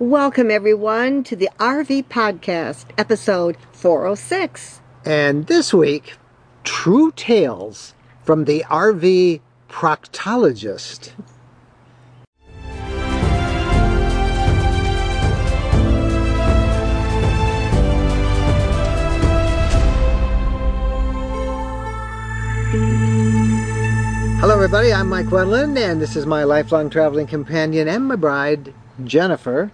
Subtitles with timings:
[0.00, 4.80] Welcome, everyone, to the RV Podcast, episode 406.
[5.04, 6.14] And this week,
[6.62, 11.10] true tales from the RV proctologist.
[24.38, 24.92] Hello, everybody.
[24.92, 28.72] I'm Mike Wendland, and this is my lifelong traveling companion and my bride,
[29.02, 29.72] Jennifer.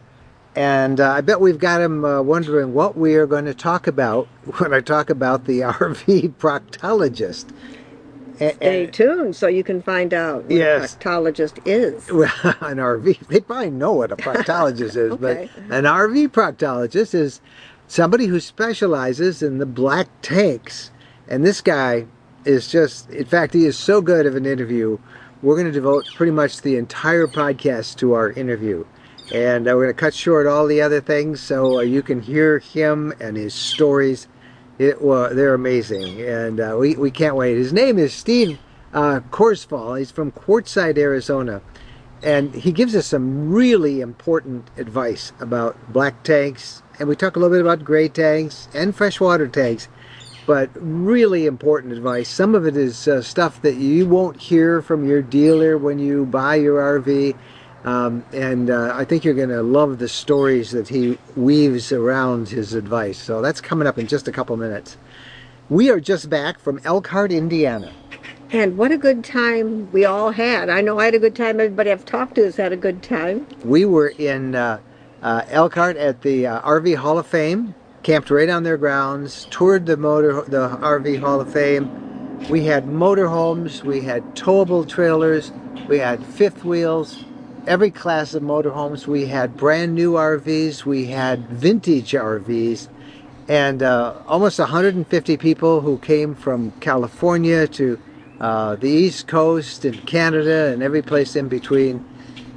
[0.57, 3.87] And uh, I bet we've got him uh, wondering what we are going to talk
[3.87, 4.27] about
[4.59, 7.47] when I talk about the RV proctologist.
[8.37, 10.95] Stay tuned so you can find out what Yes.
[10.95, 12.09] a proctologist is.
[12.12, 15.48] well, an RV, they probably know what a proctologist is, Okay.
[15.55, 17.41] but an RV proctologist is
[17.86, 20.91] somebody who specializes in the black tanks.
[21.28, 22.06] And this guy
[22.45, 24.98] is just, in fact, he is so good of an interview.
[25.42, 28.84] We're going to devote pretty much the entire podcast to our interview.
[29.33, 32.20] And uh, we're going to cut short all the other things so uh, you can
[32.20, 34.28] hear him and his stories.
[34.78, 37.56] It well, they're amazing, and uh, we we can't wait.
[37.56, 38.58] His name is Steve
[38.92, 39.98] uh, Korsfall.
[39.98, 41.62] He's from Quartzsite, Arizona,
[42.25, 46.83] and he gives us some really important advice about black tanks.
[46.98, 49.89] And we talk a little bit about gray tanks and freshwater tanks,
[50.47, 52.28] but really important advice.
[52.28, 56.25] Some of it is uh, stuff that you won't hear from your dealer when you
[56.27, 57.36] buy your RV.
[57.84, 62.48] Um, and uh, I think you're going to love the stories that he weaves around
[62.48, 63.18] his advice.
[63.18, 64.96] So that's coming up in just a couple minutes.
[65.68, 67.92] We are just back from Elkhart, Indiana.
[68.50, 70.70] And what a good time we all had.
[70.70, 71.60] I know I had a good time.
[71.60, 73.46] Everybody I've talked to has had a good time.
[73.64, 74.80] We were in uh,
[75.22, 79.86] uh, Elkhart at the uh, RV Hall of Fame, camped right on their grounds, toured
[79.86, 82.38] the motor, the RV Hall of Fame.
[82.48, 85.50] We had motorhomes, we had towable trailers,
[85.88, 87.24] we had fifth wheels,
[87.67, 89.07] every class of motorhomes.
[89.07, 92.89] We had brand new RVs, we had vintage RVs,
[93.48, 97.98] and uh, almost 150 people who came from California to
[98.41, 102.05] uh, the East Coast and Canada and every place in between.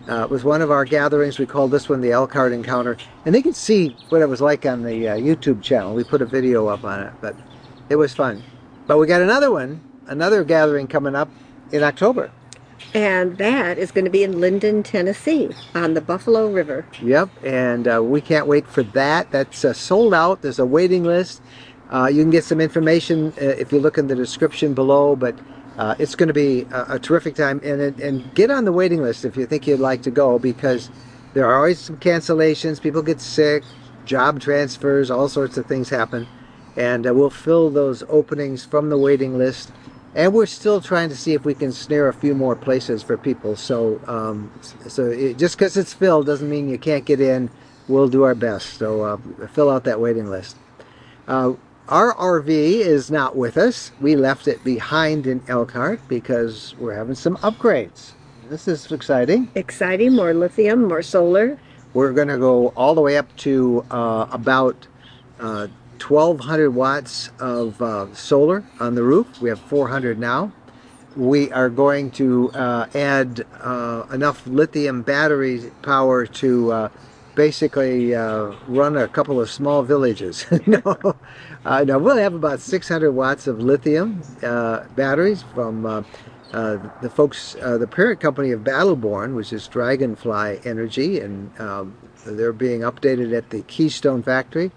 [0.10, 1.38] Uh, it was one of our gatherings.
[1.38, 4.66] We called this one the Elkhart Encounter, and they can see what it was like
[4.66, 5.94] on the uh, YouTube channel.
[5.94, 7.36] We put a video up on it, but
[7.90, 8.42] it was fun.
[8.88, 11.30] But we got another one, another gathering coming up
[11.74, 12.32] in October.
[12.94, 16.86] And that is going to be in Linden, Tennessee, on the Buffalo River.
[17.02, 19.32] Yep, and uh, we can't wait for that.
[19.32, 20.42] That's uh, sold out.
[20.42, 21.42] There's a waiting list.
[21.92, 25.38] Uh, you can get some information uh, if you look in the description below, but
[25.78, 27.62] uh, it's going to be a, a terrific time.
[27.64, 30.90] And, and get on the waiting list if you think you'd like to go because
[31.34, 32.82] there are always some cancellations.
[32.82, 33.64] People get sick,
[34.06, 36.28] job transfers, all sorts of things happen.
[36.76, 39.72] And uh, we'll fill those openings from the waiting list.
[40.18, 43.18] And we're still trying to see if we can snare a few more places for
[43.18, 43.56] people.
[43.56, 44.52] So, um,
[44.88, 47.52] so it, just because it's filled doesn't mean you can't get in.
[47.88, 48.80] We'll do our best.
[48.80, 50.58] So uh, fill out that waiting list.
[51.28, 51.54] Uh,
[51.88, 53.92] our RV is not with us.
[54.02, 58.14] We left it behind in Elkhart because we're having some upgrades.
[58.50, 59.52] This is exciting.
[59.54, 61.60] Exciting, more lithium, more solar.
[61.94, 64.88] We're going to go all the way up to uh, about
[65.40, 65.68] uh,
[66.02, 69.42] 1200 watts of uh, solar on the roof.
[69.42, 70.52] We have 400 now.
[71.16, 76.90] We are going to uh, add uh, enough lithium battery power to uh,
[77.36, 80.46] basically uh, run a couple of small villages.
[80.68, 80.82] no,
[81.66, 86.06] no, we'll have about 600 watts of lithium batteries from
[86.54, 91.98] uh, the folks, uh, the parent company of Battleborn, which is Dragonfly Energy, and um,
[92.26, 94.72] they're being updated at the Keystone factory.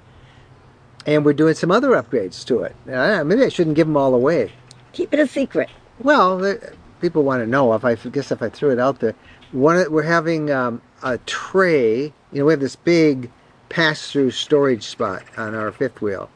[1.07, 2.77] And we're doing some other upgrades to it.
[2.87, 4.53] Uh, maybe I shouldn't give them all away.
[4.93, 5.71] Keep it a secret.
[6.01, 6.59] Well,
[7.01, 7.73] people want to know.
[7.75, 9.15] If I guess if I threw it out there,
[9.53, 12.13] one we're having um, a tray.
[12.33, 13.31] You know, we have this big
[13.71, 16.29] pass-through storage spot on our fifth wheel,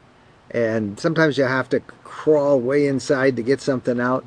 [0.51, 4.25] and sometimes you have to crawl way inside to get something out.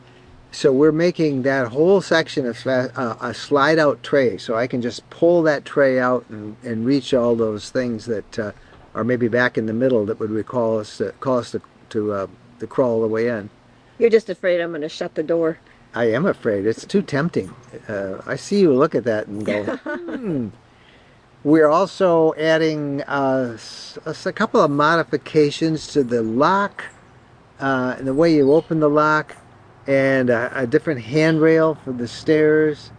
[0.50, 5.09] So we're making that whole section of uh, a slide-out tray, so I can just
[5.10, 8.53] pull that tray out and, and reach all those things that uh,
[8.98, 12.12] are maybe back in the middle that would recall us to, call us to to,
[12.12, 12.27] uh,
[12.59, 13.48] to crawl all the way in.
[13.98, 15.59] You're just afraid I'm going to shut the door.
[15.95, 16.66] I am afraid.
[16.66, 17.54] It's too tempting.
[17.89, 20.48] Uh, I see you look at that and go, hmm.
[21.45, 23.56] We're also adding uh,
[24.04, 26.84] a couple of modifications to the lock,
[27.60, 29.36] uh, and the way you open the lock,
[29.86, 32.91] and a, a different handrail for the stairs.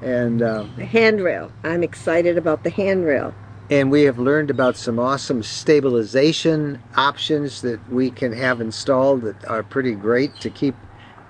[0.00, 1.52] And uh, The handrail.
[1.62, 3.34] I'm excited about the handrail.
[3.70, 9.44] And we have learned about some awesome stabilization options that we can have installed that
[9.46, 10.74] are pretty great to keep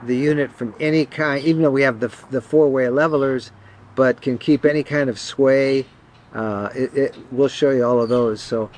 [0.03, 3.53] the unit from any kind, even though we have the, the four-way levelers,
[3.95, 5.87] but can keep any kind of sway
[6.35, 8.41] uh, it, it, we'll show you all of those.
[8.41, 8.71] So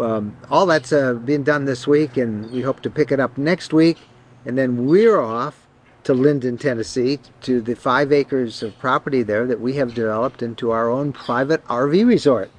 [0.00, 3.36] um, all that's uh, being done this week, and we hope to pick it up
[3.36, 3.98] next week.
[4.46, 5.66] And then we're off
[6.04, 10.70] to Linden, Tennessee, to the five acres of property there that we have developed into
[10.70, 12.50] our own private RV resort.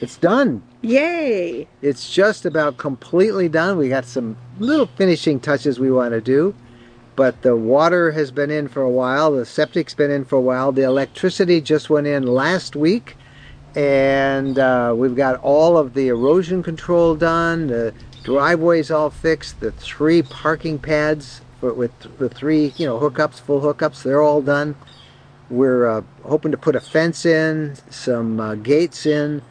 [0.00, 0.62] It's done.
[0.80, 1.68] Yay!
[1.82, 3.76] It's just about completely done.
[3.76, 6.54] We got some little finishing touches we want to do,
[7.16, 9.32] but the water has been in for a while.
[9.32, 10.72] The septic's been in for a while.
[10.72, 13.18] The electricity just went in last week,
[13.74, 17.66] and uh, we've got all of the erosion control done.
[17.66, 17.92] The
[18.22, 19.60] driveway's all fixed.
[19.60, 24.40] The three parking pads for, with the three, you know, hookups, full hookups, they're all
[24.40, 24.76] done.
[25.50, 29.42] We're uh, hoping to put a fence in, some uh, gates in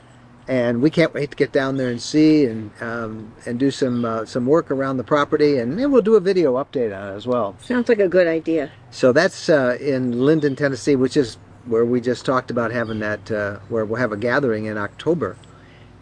[0.50, 4.04] and we can't wait to get down there and see and um, and do some
[4.04, 7.16] uh, some work around the property, and then we'll do a video update on it
[7.16, 7.56] as well.
[7.62, 8.72] Sounds like a good idea.
[8.90, 13.32] So that's uh, in Linden, Tennessee, which is where we just talked about having that,
[13.32, 15.38] uh, where we'll have a gathering in October.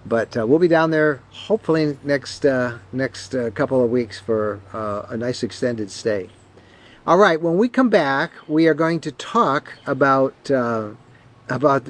[0.05, 4.61] But uh, we'll be down there hopefully next uh, next uh, couple of weeks for
[4.73, 6.29] a nice extended stay.
[7.05, 10.49] All right, when we come back, we are going to talk about
[11.49, 11.87] about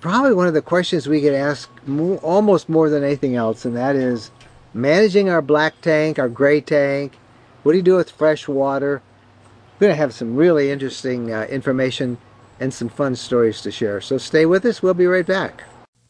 [0.00, 3.76] probably one of the questions we get asked more, almost more than anything else, and
[3.76, 4.30] that is
[4.74, 7.18] managing our black tank, our gray tank.
[7.62, 9.02] What do you do with fresh water?
[9.78, 12.18] We're going to have some really interesting uh, information
[12.58, 14.00] and some fun stories to share.
[14.00, 14.82] So stay with us.
[14.82, 15.64] We'll be right back.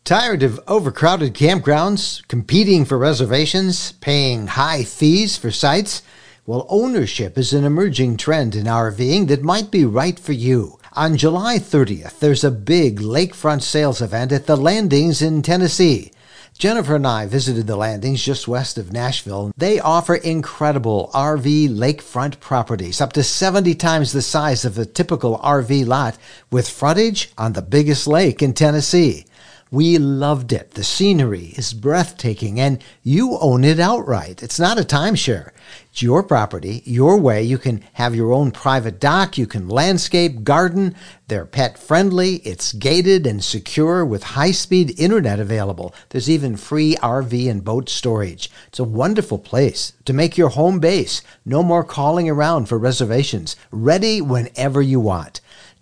[0.05, 6.03] Tired of overcrowded campgrounds, competing for reservations, paying high fees for sites?
[6.47, 10.80] Well, ownership is an emerging trend in RVing that might be right for you.
[10.95, 16.11] On July 30th, there's a big lakefront sales event at the Landings in Tennessee.
[16.59, 19.53] Jennifer and I visited the landings just west of Nashville.
[19.57, 25.39] They offer incredible RV lakefront properties, up to 70 times the size of a typical
[25.39, 26.19] RV lot,
[26.51, 29.27] with frontage on the biggest lake in Tennessee.
[29.71, 30.73] We loved it.
[30.73, 34.43] The scenery is breathtaking and you own it outright.
[34.43, 35.53] It's not a timeshare.
[35.91, 37.43] It's your property, your way.
[37.43, 39.37] You can have your own private dock.
[39.37, 40.95] You can landscape, garden.
[41.29, 42.37] They're pet friendly.
[42.37, 45.95] It's gated and secure with high speed internet available.
[46.09, 48.51] There's even free RV and boat storage.
[48.69, 51.23] It's a wonderful place to make your home base.
[51.45, 53.57] No more calling around for reservations.
[53.71, 55.41] Ready whenever you want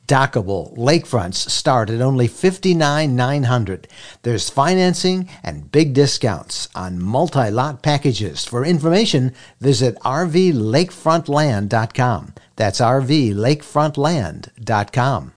[0.09, 3.85] dockable lakefronts start at only $59,900.
[4.23, 8.45] There's financing and big discounts on multi-lot packages.
[8.45, 12.35] For information, visit rvlakefrontland.com.
[12.57, 15.33] That's rvlakefrontland.com.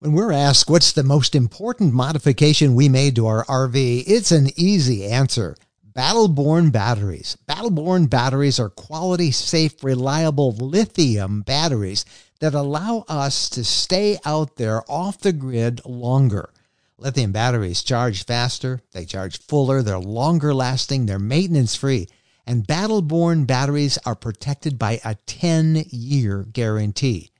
[0.00, 4.48] When we're asked what's the most important modification we made to our RV, it's an
[4.56, 5.56] easy answer.
[5.96, 7.38] Battleborn batteries.
[7.48, 12.04] Battleborn batteries are quality, safe, reliable lithium batteries
[12.44, 16.50] that allow us to stay out there off the grid longer.
[16.98, 22.06] Lithium batteries charge faster, they charge fuller, they're longer lasting, they're maintenance free,
[22.46, 27.30] and Battleborn batteries are protected by a 10 year guarantee.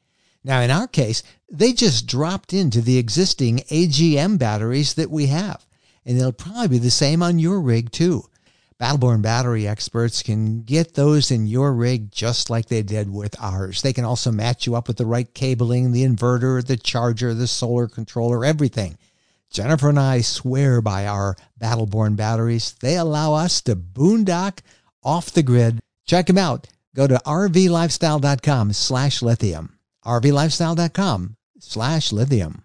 [0.42, 5.66] Now, in our case, they just dropped into the existing AGM batteries that we have,
[6.06, 8.24] and they'll probably be the same on your rig too.
[8.81, 13.82] Battleborn battery experts can get those in your rig just like they did with ours.
[13.82, 17.47] They can also match you up with the right cabling, the inverter, the charger, the
[17.47, 18.99] solar controller, everything.
[19.53, 22.75] Jennifer and I swear by our Battleborn batteries.
[22.81, 24.59] They allow us to boondock
[25.04, 25.78] off the grid.
[26.04, 26.66] Check them out.
[26.97, 29.78] Go to rvlifestyle.com slash lithium.
[30.04, 32.63] rvlifestyle.com slash lithium.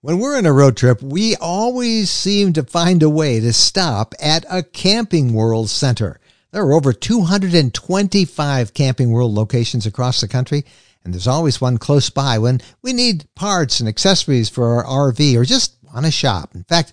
[0.00, 4.14] When we're on a road trip, we always seem to find a way to stop
[4.22, 6.20] at a Camping World center.
[6.52, 10.64] There are over 225 Camping World locations across the country,
[11.02, 15.36] and there's always one close by when we need parts and accessories for our RV
[15.36, 16.54] or just want to shop.
[16.54, 16.92] In fact,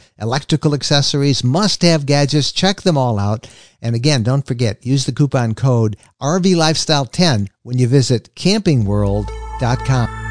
[0.21, 2.51] electrical accessories, must have gadgets.
[2.51, 3.49] Check them all out.
[3.81, 10.21] And again, don't forget, use the coupon code RVLifestyle10 when you visit campingworld.com.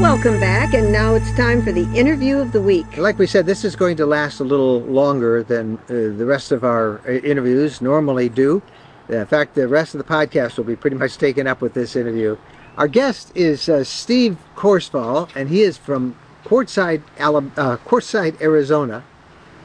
[0.00, 2.98] Welcome back, and now it's time for the interview of the week.
[2.98, 6.52] Like we said, this is going to last a little longer than uh, the rest
[6.52, 8.60] of our uh, interviews normally do.
[9.08, 11.96] In fact, the rest of the podcast will be pretty much taken up with this
[11.96, 12.36] interview.
[12.76, 19.04] Our guest is uh, Steve Korsfall, and he is from Quartzsite, uh, Quartzsite, Arizona.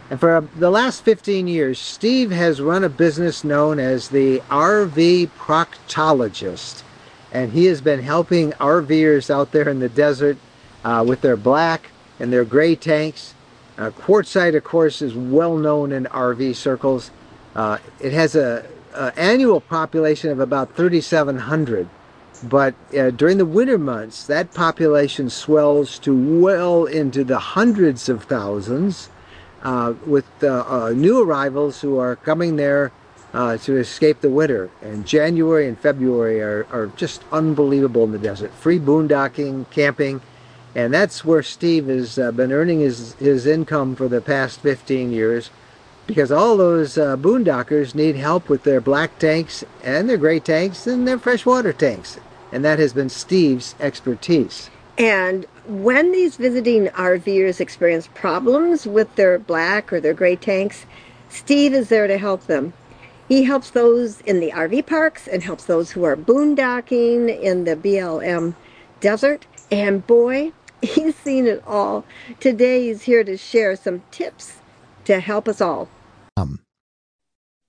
[0.10, 5.30] And for the last 15 years, Steve has run a business known as the RV
[5.38, 6.84] Proctologist.
[7.32, 10.38] And he has been helping RVers out there in the desert
[10.84, 13.36] uh, with their black and their gray tanks.
[13.78, 17.12] Uh, Quartzsite, of course, is well known in RV circles.
[17.56, 21.88] Uh, it has a, a, annual population of about 3,700,
[22.44, 28.24] but uh, during the winter months, that population swells to well into the hundreds of
[28.24, 29.10] thousands
[29.62, 32.92] uh, with uh, uh, new arrivals who are coming there
[33.34, 34.70] uh, to escape the winter.
[34.82, 38.54] And January and February are, are just unbelievable in the desert.
[38.54, 40.22] Free boondocking, camping,
[40.76, 45.12] and that's where Steve has uh, been earning his, his income for the past 15
[45.12, 45.50] years
[46.08, 50.88] because all those uh, boondockers need help with their black tanks and their gray tanks
[50.88, 52.18] and their freshwater tanks.
[52.52, 54.70] And that has been Steve's expertise.
[54.98, 60.86] And when these visiting RVers experience problems with their black or their gray tanks,
[61.30, 62.74] Steve is there to help them.
[63.30, 67.76] He helps those in the RV parks and helps those who are boondocking in the
[67.76, 68.56] BLM
[69.00, 69.46] desert.
[69.72, 70.52] And boy,
[70.82, 72.04] he's seen it all.
[72.40, 74.58] Today he's here to share some tips
[75.06, 75.88] to help us all.
[76.38, 76.60] Um,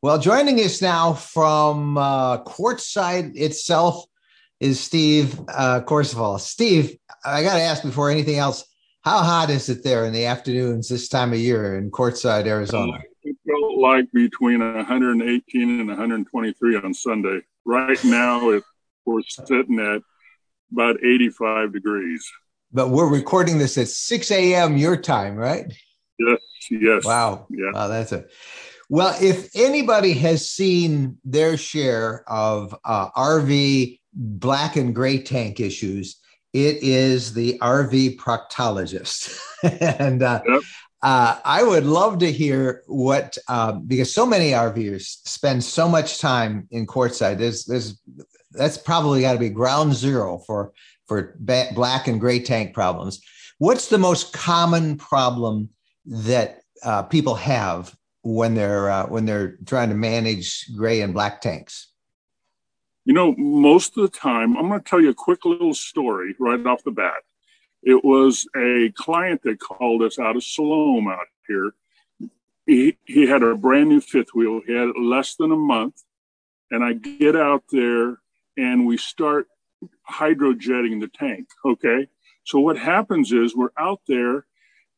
[0.02, 4.04] well, joining us now from uh, Quartzsite itself
[4.60, 6.38] is Steve uh, Corsafal.
[6.38, 8.64] Steve, I got to ask before anything else,
[9.02, 12.92] how hot is it there in the afternoons this time of year in Quartzsite, Arizona?
[12.92, 17.40] Uh, it felt like between 118 and 123 on Sunday.
[17.64, 18.62] Right now, it,
[19.06, 20.02] we're sitting at
[20.72, 22.30] about 85 degrees.
[22.72, 24.76] But we're recording this at 6 a.m.
[24.76, 25.72] your time, right?
[26.18, 26.38] Yes,
[26.70, 27.04] yes.
[27.04, 27.46] Wow.
[27.48, 27.70] Yeah.
[27.72, 28.30] Wow, that's it.
[28.90, 36.20] Well, if anybody has seen their share of uh, RV black and gray tank issues,
[36.52, 39.38] it is the RV proctologist.
[39.80, 40.62] and uh, yep.
[41.02, 46.18] uh, I would love to hear what, um, because so many RVers spend so much
[46.18, 47.38] time in Quartzsite.
[47.38, 48.00] There's, there's,
[48.52, 50.72] that's probably got to be ground zero for,
[51.06, 53.20] for ba- black and gray tank problems.
[53.58, 55.68] What's the most common problem
[56.06, 61.40] that uh, people have when they're uh, when they're trying to manage gray and black
[61.40, 61.89] tanks?
[63.04, 66.34] You know, most of the time, I'm going to tell you a quick little story
[66.38, 67.22] right off the bat.
[67.82, 71.72] It was a client that called us out of Siloam out here.
[72.66, 74.60] He, he had a brand new fifth wheel.
[74.66, 76.02] He had less than a month.
[76.70, 78.18] And I get out there
[78.56, 79.48] and we start
[80.08, 81.48] hydrojetting the tank.
[81.64, 82.06] Okay.
[82.44, 84.46] So what happens is we're out there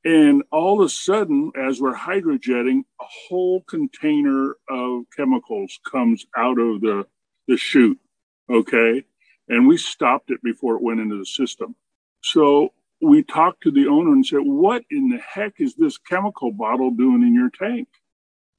[0.04, 6.59] and all of a sudden, as we're hydrojetting, a whole container of chemicals comes out
[6.59, 7.06] of the,
[7.52, 8.00] the chute.
[8.50, 9.04] Okay.
[9.49, 11.76] And we stopped it before it went into the system.
[12.23, 16.52] So we talked to the owner and said, What in the heck is this chemical
[16.52, 17.88] bottle doing in your tank?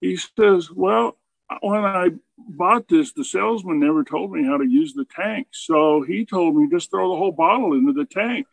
[0.01, 1.17] He says, Well,
[1.61, 5.47] when I bought this, the salesman never told me how to use the tank.
[5.51, 8.45] So he told me just throw the whole bottle into the tank.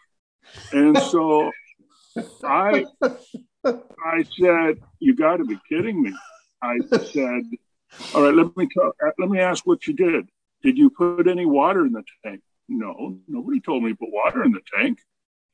[0.73, 1.51] And so
[2.43, 2.87] I
[3.67, 6.15] I said, You gotta be kidding me.
[6.63, 7.43] I said,
[8.15, 10.29] All right, let me tell, uh, let me ask what you did.
[10.63, 12.41] Did you put any water in the tank?
[12.69, 15.01] No, nobody told me to put water in the tank.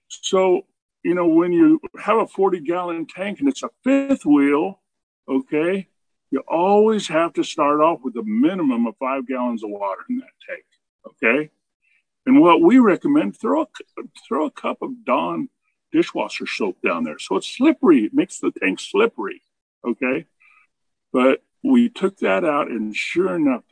[0.09, 0.66] So,
[1.02, 4.81] you know, when you have a 40 gallon tank and it's a fifth wheel,
[5.28, 5.88] okay,
[6.31, 10.19] you always have to start off with a minimum of five gallons of water in
[10.19, 10.64] that tank,
[11.07, 11.50] okay?
[12.26, 13.66] And what we recommend, throw a,
[14.26, 15.49] throw a cup of Dawn
[15.93, 17.19] dishwasher soap down there.
[17.19, 18.05] So it's slippery.
[18.05, 19.43] It makes the tank slippery,
[19.87, 20.26] okay?
[21.12, 23.63] But we took that out, and sure enough,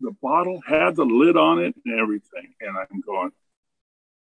[0.00, 2.54] the, bottle had the lid on it and everything.
[2.60, 3.30] And I'm going,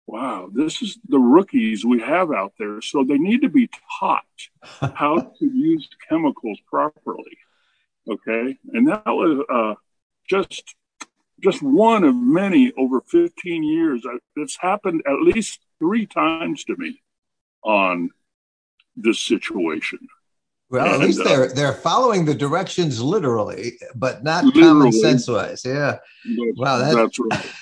[0.08, 2.82] wow, this is the rookies we have out there.
[2.82, 3.70] So they need to be
[4.00, 4.26] taught
[4.96, 7.38] how to use chemicals properly.
[8.10, 8.58] Okay.
[8.74, 9.76] And that was uh,
[10.30, 10.76] just
[11.44, 14.04] just one of many over 15 years.
[14.38, 17.02] It's happened at least three times to me
[17.64, 18.12] on
[18.96, 20.00] this situation.
[20.74, 24.92] Well, and, at least they're uh, they're following the directions literally, but not literally, common
[24.92, 25.64] sense wise.
[25.64, 26.00] Yeah.
[26.26, 27.46] That's, wow, that's, that's right.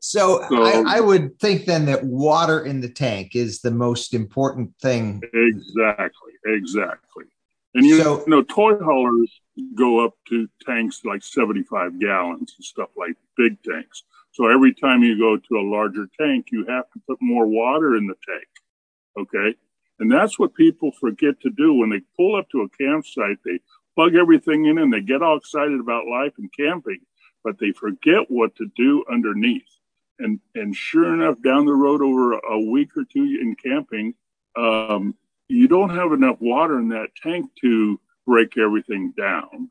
[0.00, 4.14] So, so I, I, would think then that water in the tank is the most
[4.14, 5.20] important thing.
[5.34, 7.24] Exactly, exactly.
[7.74, 9.40] And you, so, know, toy haulers
[9.74, 14.04] go up to tanks like 75 gallons and stuff like big tanks.
[14.30, 17.96] So every time you go to a larger tank, you have to put more water
[17.96, 18.46] in the tank.
[19.18, 19.56] Okay.
[20.00, 23.38] And that's what people forget to do when they pull up to a campsite.
[23.44, 23.60] They
[23.94, 27.00] plug everything in and they get all excited about life and camping,
[27.42, 29.66] but they forget what to do underneath.
[30.20, 34.14] And and sure enough, down the road over a week or two in camping,
[34.56, 35.14] um,
[35.48, 39.68] you don't have enough water in that tank to break everything down.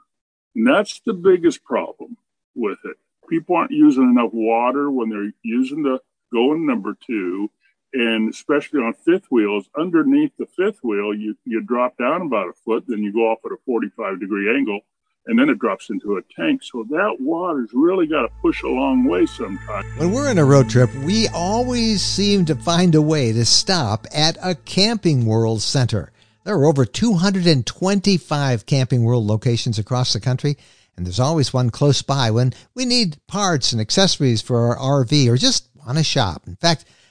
[0.55, 2.17] And that's the biggest problem
[2.55, 2.97] with it.
[3.29, 5.99] People aren't using enough water when they're using the
[6.31, 7.49] going number two,
[7.93, 9.69] and especially on fifth wheels.
[9.77, 13.39] Underneath the fifth wheel, you you drop down about a foot, then you go off
[13.45, 14.81] at a 45 degree angle,
[15.25, 16.63] and then it drops into a tank.
[16.63, 19.85] So that water's really got to push a long way sometimes.
[19.97, 24.07] When we're in a road trip, we always seem to find a way to stop
[24.13, 26.11] at a Camping World center.
[26.43, 30.57] There are over 225 Camping World locations across the country,
[30.95, 35.29] and there's always one close by when we need parts and accessories for our RV
[35.29, 36.43] or just want to shop.
[36.47, 36.85] In fact,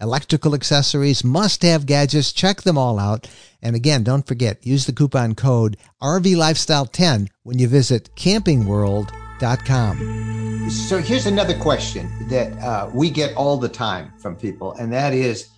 [0.00, 2.32] electrical accessories, must have gadgets.
[2.32, 3.28] Check them all out.
[3.60, 10.70] And again, don't forget, use the coupon code RV Lifestyle 10 when you visit campingworld.com.
[10.70, 15.14] So here's another question that uh, we get all the time from people, and that
[15.14, 15.48] is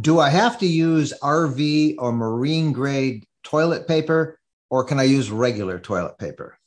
[0.00, 5.30] Do I have to use RV or marine grade toilet paper, or can I use
[5.30, 6.58] regular toilet paper?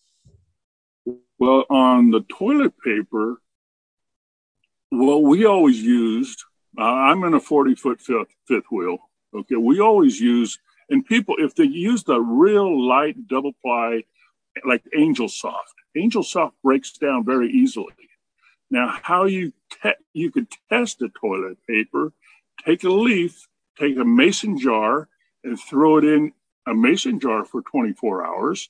[1.40, 3.42] Well, on the toilet paper,
[4.90, 6.44] what we always used
[6.80, 8.98] uh, I'm in a 40 foot fifth, fifth wheel.
[9.36, 9.56] Okay.
[9.56, 10.58] We always use,
[10.90, 14.04] and people, if they use the real light double ply,
[14.66, 17.94] like Angel Soft, Angel Soft breaks down very easily.
[18.72, 22.14] Now, how you te- you could test a toilet paper,
[22.66, 23.48] take a leaf,
[23.80, 25.10] take a mason jar,
[25.44, 26.34] and throw it in
[26.68, 28.70] a mason jar for 24 hours,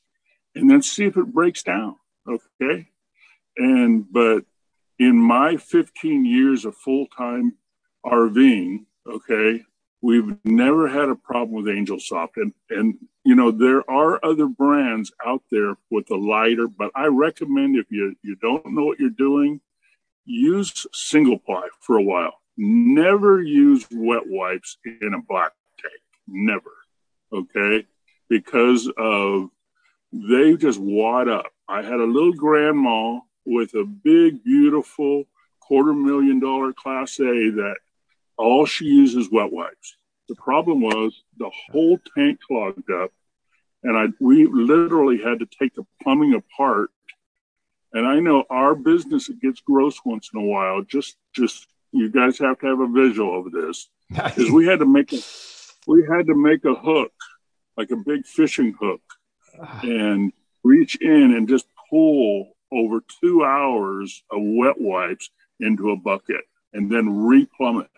[0.55, 1.95] and then see if it breaks down.
[2.27, 2.87] Okay,
[3.57, 4.45] and but
[4.99, 7.55] in my 15 years of full time
[8.05, 9.63] RVing, okay,
[10.01, 12.37] we've never had a problem with Angel Soft.
[12.37, 17.07] And, and, you know, there are other brands out there with a lighter, but I
[17.07, 19.61] recommend if you, you don't know what you're doing,
[20.25, 22.35] use single ply for a while.
[22.57, 26.01] Never use wet wipes in a black tank.
[26.27, 26.71] Never.
[27.31, 27.85] Okay.
[28.29, 29.49] Because of
[30.11, 31.51] they just wad up.
[31.67, 35.25] I had a little grandma with a big, beautiful
[35.59, 37.75] quarter million dollar class A that
[38.39, 39.97] all she uses wet wipes.
[40.29, 43.11] The problem was the whole tank clogged up,
[43.83, 46.89] and I we literally had to take the plumbing apart.
[47.91, 50.83] And I know our business it gets gross once in a while.
[50.83, 54.85] Just just you guys have to have a visual of this because we had to
[54.85, 55.19] make a
[55.87, 57.11] we had to make a hook
[57.75, 59.01] like a big fishing hook
[59.61, 59.79] ah.
[59.83, 60.31] and
[60.63, 66.41] reach in and just pull over two hours of wet wipes into a bucket
[66.73, 67.89] and then replumb it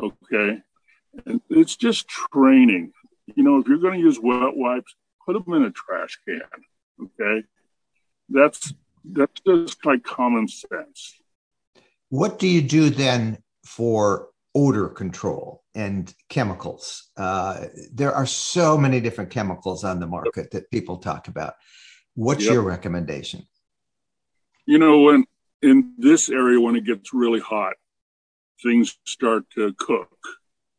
[0.00, 0.60] Okay.
[1.26, 2.92] And it's just training.
[3.34, 4.94] You know, if you're going to use wet wipes,
[5.26, 6.40] put them in a trash can.
[7.02, 7.46] Okay.
[8.28, 8.72] That's,
[9.04, 11.20] that's just like common sense.
[12.08, 17.10] What do you do then for odor control and chemicals?
[17.16, 21.54] Uh, there are so many different chemicals on the market that people talk about.
[22.14, 22.54] What's yep.
[22.54, 23.46] your recommendation?
[24.66, 25.24] You know, when
[25.62, 27.74] in this area, when it gets really hot,
[28.62, 30.16] things start to cook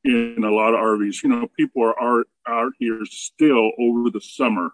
[0.04, 1.24] in a lot of RVs.
[1.24, 4.72] You know, people are, are out here still over the summer,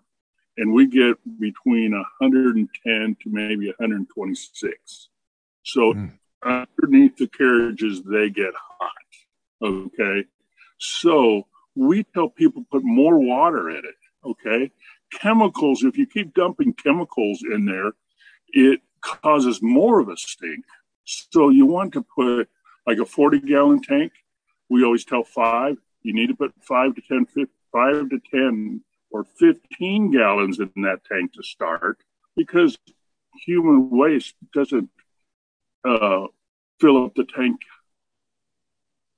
[0.57, 5.09] and we get between 110 to maybe 126.
[5.63, 6.11] So mm.
[6.43, 8.91] underneath the carriages, they get hot.
[9.61, 10.25] Okay.
[10.79, 13.95] So we tell people put more water in it.
[14.25, 14.71] Okay.
[15.11, 17.93] Chemicals, if you keep dumping chemicals in there,
[18.49, 20.65] it causes more of a stink.
[21.05, 22.49] So you want to put
[22.85, 24.11] like a 40 gallon tank,
[24.69, 27.27] we always tell five, you need to put five to 10,
[27.71, 31.97] five to 10 or 15 gallons in that tank to start
[32.35, 32.77] because
[33.43, 34.89] human waste doesn't
[35.87, 36.25] uh,
[36.79, 37.61] fill up the tank,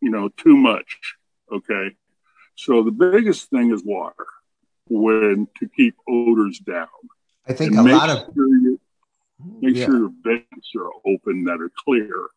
[0.01, 1.15] you know, too much.
[1.51, 1.91] Okay.
[2.55, 4.27] So the biggest thing is water
[4.87, 6.87] when to keep odors down.
[7.47, 8.79] I think and a lot of you,
[9.59, 9.85] make yeah.
[9.85, 12.27] sure your vents are open that are clear.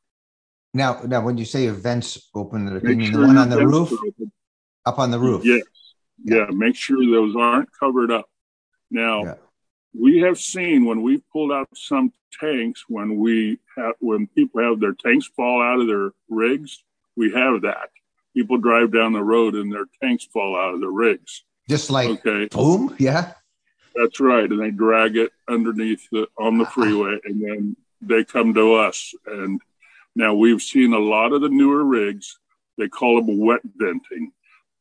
[0.74, 3.92] Now, now, when you say your vents open, the sure one on the roof,
[4.84, 5.42] up on the roof.
[5.44, 5.62] Yes.
[6.24, 6.38] Yeah.
[6.38, 6.46] yeah.
[6.50, 8.28] Make sure those aren't covered up.
[8.90, 9.34] Now, yeah.
[9.98, 14.80] we have seen when we pulled out some tanks when we have when people have
[14.80, 16.82] their tanks fall out of their rigs.
[17.16, 17.90] We have that.
[18.36, 21.44] People drive down the road and their tanks fall out of their rigs.
[21.68, 22.48] Just like okay.
[22.50, 23.32] boom, yeah.
[23.94, 24.50] That's right.
[24.50, 26.70] And they drag it underneath the on the ah.
[26.70, 29.14] freeway and then they come to us.
[29.26, 29.60] And
[30.14, 32.38] now we've seen a lot of the newer rigs,
[32.78, 34.32] they call them wet venting.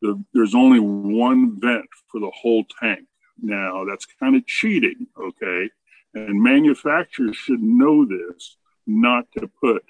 [0.02, 3.06] The, there's only one vent for the whole tank.
[3.42, 5.70] Now that's kind of cheating, okay?
[6.14, 9.84] And manufacturers should know this, not to put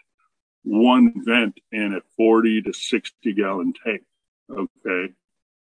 [0.64, 4.04] one vent in a 40 to 60 gallon tank,
[4.50, 5.14] okay?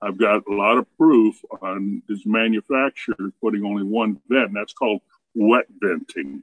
[0.02, 4.52] I've got a lot of proof on this manufacturer putting only one vent.
[4.54, 5.00] that's called
[5.34, 6.42] wet venting.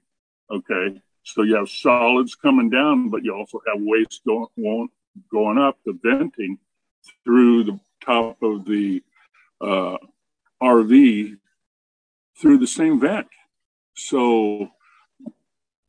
[0.49, 1.01] Okay.
[1.23, 4.89] So you have solids coming down, but you also have waste going,
[5.31, 6.57] going up, the venting
[7.23, 9.01] through the top of the
[9.61, 9.97] uh,
[10.61, 11.37] RV
[12.39, 13.27] through the same vent.
[13.95, 14.69] So,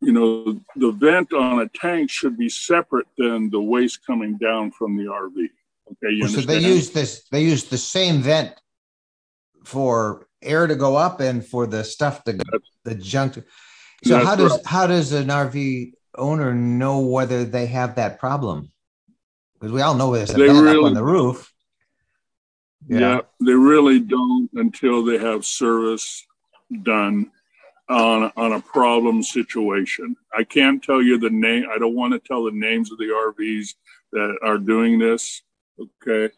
[0.00, 4.70] you know, the vent on a tank should be separate than the waste coming down
[4.70, 5.48] from the RV.
[5.92, 7.24] Okay, you so they use this.
[7.30, 8.54] They use the same vent
[9.64, 13.34] for air to go up and for the stuff to go, the junk.
[13.34, 13.44] To,
[14.04, 14.66] so how does right.
[14.66, 18.70] how does an RV owner know whether they have that problem?
[19.54, 21.52] Because we all know there's a they really, up on the roof.
[22.86, 22.98] Yeah.
[22.98, 26.24] yeah, they really don't until they have service
[26.82, 27.30] done
[27.88, 30.16] on on a problem situation.
[30.36, 31.66] I can't tell you the name.
[31.72, 33.74] I don't want to tell the names of the RVs
[34.12, 35.42] that are doing this
[35.78, 36.30] Okay.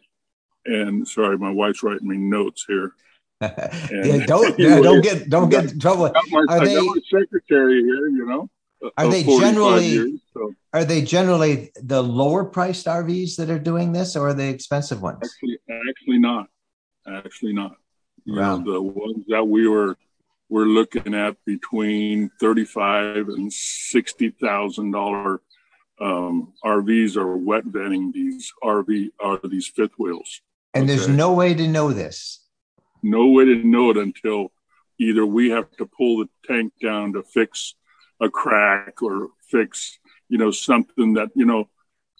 [0.65, 2.93] And sorry, my wife's writing me notes here.
[3.43, 6.11] yeah, don't yeah, don't get don't get in trouble.
[6.31, 6.77] My, are they
[7.11, 8.09] secretary here?
[8.09, 8.51] You know.
[8.99, 10.55] Are they generally years, so.
[10.73, 15.03] are they generally the lower priced RVs that are doing this, or are they expensive
[15.03, 15.19] ones?
[15.23, 16.49] Actually, actually not.
[17.07, 17.77] Actually not.
[18.27, 18.59] Wow.
[18.59, 19.97] know, the ones that we were
[20.49, 25.41] we're looking at between thirty five and sixty thousand dollar
[26.01, 30.41] um, RVs are wet venting these RV are these fifth wheels.
[30.75, 30.95] And okay?
[30.95, 32.46] there's no way to know this.
[33.11, 34.53] No way to know it until
[34.99, 37.75] either we have to pull the tank down to fix
[38.21, 41.69] a crack or fix, you know, something that, you know,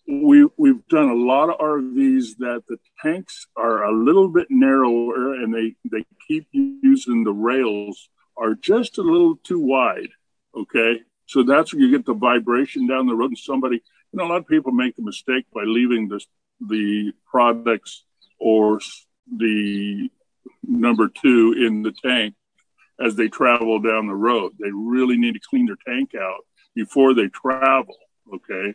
[0.09, 5.35] we we've done a lot of RVs that the tanks are a little bit narrower
[5.35, 10.11] and they they keep using the rails are just a little too wide.
[10.57, 11.01] Okay.
[11.27, 13.31] So that's where you get the vibration down the road.
[13.31, 13.77] And somebody,
[14.13, 16.25] you know, a lot of people make the mistake by leaving the
[16.61, 18.05] the products
[18.39, 18.81] or
[19.37, 20.09] the
[20.63, 22.35] number two in the tank
[23.01, 24.53] as they travel down the road.
[24.59, 27.97] They really need to clean their tank out before they travel.
[28.35, 28.75] Okay.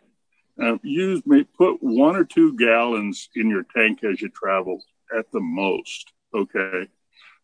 [0.57, 4.83] And use may put one or two gallons in your tank as you travel
[5.17, 6.11] at the most.
[6.33, 6.87] Okay.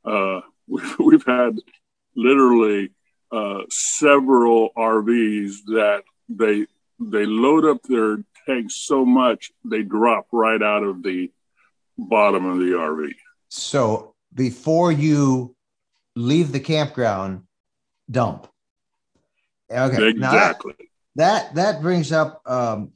[0.05, 0.41] Uh,
[0.99, 1.57] we've had
[2.15, 2.91] literally
[3.31, 6.67] uh, several RVs that they
[6.99, 11.31] they load up their tanks so much they drop right out of the
[11.97, 13.13] bottom of the RV.
[13.49, 15.55] So before you
[16.15, 17.43] leave the campground,
[18.09, 18.47] dump.
[19.71, 20.73] Okay, exactly.
[21.15, 22.91] That, that, that brings up um,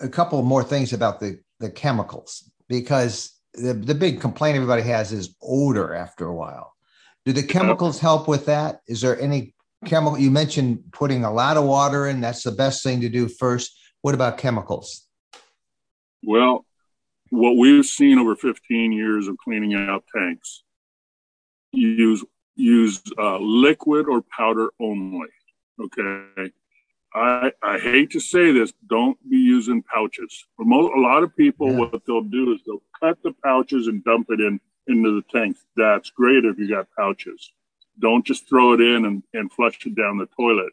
[0.00, 5.12] a couple more things about the the chemicals because the, the big complaint everybody has
[5.12, 6.74] is odor after a while.
[7.24, 8.80] Do the chemicals help with that?
[8.88, 12.82] Is there any chemical you mentioned putting a lot of water in that's the best
[12.82, 15.06] thing to do first what about chemicals
[16.22, 16.64] well
[17.30, 20.62] what we've seen over 15 years of cleaning out tanks
[21.72, 25.28] use use uh, liquid or powder only
[25.80, 26.50] okay
[27.14, 30.46] I, I hate to say this, don't be using pouches.
[30.58, 31.78] A lot of people, yeah.
[31.78, 35.56] what they'll do is they'll cut the pouches and dump it in into the tank.
[35.76, 37.52] That's great if you got pouches.
[37.98, 40.72] Don't just throw it in and, and flush it down the toilet.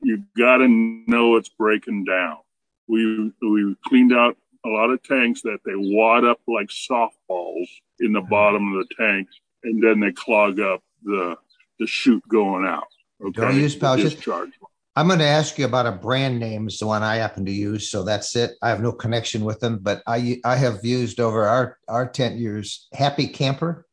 [0.00, 2.38] You got to know it's breaking down.
[2.86, 7.68] We we cleaned out a lot of tanks that they wad up like softballs
[8.00, 11.36] in the bottom of the tanks, and then they clog up the
[11.78, 12.86] the chute going out.
[13.24, 13.40] Okay?
[13.40, 14.14] Don't use pouches.
[14.14, 14.50] Discharge.
[14.96, 16.66] I'm going to ask you about a brand name.
[16.66, 18.52] Is the one I happen to use, so that's it.
[18.62, 22.36] I have no connection with them, but I I have used over our our ten
[22.36, 23.86] years Happy Camper.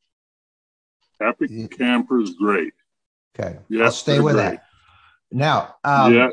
[1.21, 1.67] Happy yeah.
[1.67, 2.73] camper is great.
[3.37, 4.43] Okay, yes, I'll stay with great.
[4.43, 4.63] that.
[5.31, 6.29] Now, um, yeah,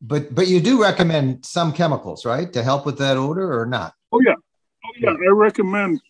[0.00, 3.92] but but you do recommend some chemicals, right, to help with that odor, or not?
[4.12, 5.10] Oh yeah, oh yeah.
[5.10, 6.00] I recommend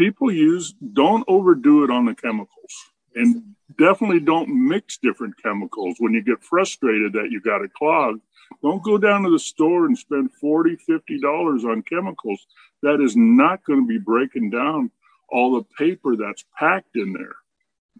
[0.00, 2.74] people use don't overdo it on the chemicals,
[3.14, 3.42] and
[3.78, 5.96] definitely don't mix different chemicals.
[5.98, 8.20] When you get frustrated that you got a clog,
[8.62, 12.46] don't go down to the store and spend 40 50 dollars on chemicals.
[12.82, 14.90] That is not going to be breaking down
[15.28, 17.36] all the paper that's packed in there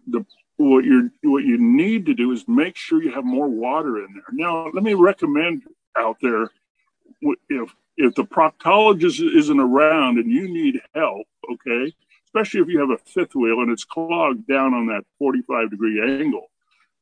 [0.07, 0.25] the
[0.57, 4.13] what you what you need to do is make sure you have more water in
[4.13, 4.23] there.
[4.31, 5.63] Now, let me recommend
[5.97, 6.49] out there
[7.49, 11.93] if if the proctologist isn't around and you need help, okay,
[12.25, 16.01] especially if you have a fifth wheel and it's clogged down on that 45 degree
[16.01, 16.47] angle.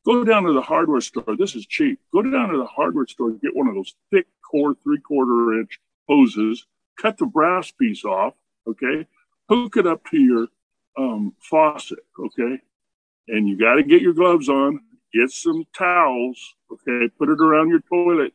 [0.05, 1.35] Go down to the hardware store.
[1.37, 1.99] This is cheap.
[2.13, 5.79] Go down to the hardware store, get one of those thick core three quarter inch
[6.07, 6.65] hoses,
[6.99, 8.33] cut the brass piece off,
[8.67, 9.05] okay?
[9.49, 10.47] Hook it up to your
[10.97, 12.59] um, faucet, okay?
[13.27, 14.79] And you got to get your gloves on,
[15.13, 17.09] get some towels, okay?
[17.17, 18.33] Put it around your toilet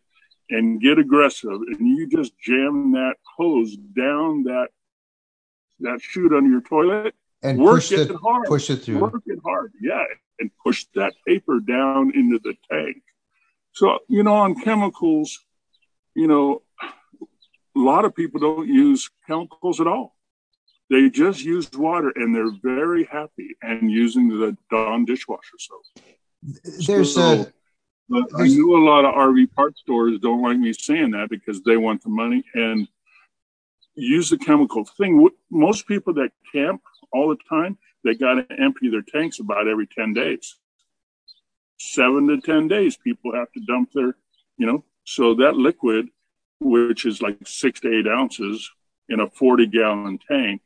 [0.50, 1.50] and get aggressive.
[1.50, 4.68] And you just jam that hose down that
[5.80, 8.46] that chute under your toilet and work push it it hard.
[8.46, 8.98] push it through.
[9.00, 10.04] Work it hard, yeah,
[10.38, 13.02] and push that paper down into the tank.
[13.72, 15.38] So you know, on chemicals,
[16.14, 20.16] you know, a lot of people don't use chemicals at all.
[20.90, 26.06] They just use water, and they're very happy and using the Dawn dishwasher soap.
[26.86, 27.46] There's So, a
[28.36, 31.78] I know a lot of RV part stores don't like me saying that because they
[31.78, 32.86] want the money and
[33.94, 35.28] use the chemical thing.
[35.50, 39.86] Most people that camp all the time, they got to empty their tanks about every
[39.86, 40.56] 10 days.
[41.78, 44.16] Seven to 10 days, people have to dump their,
[44.56, 46.08] you know, so that liquid,
[46.60, 48.70] which is like six to eight ounces
[49.08, 50.62] in a 40 gallon tank,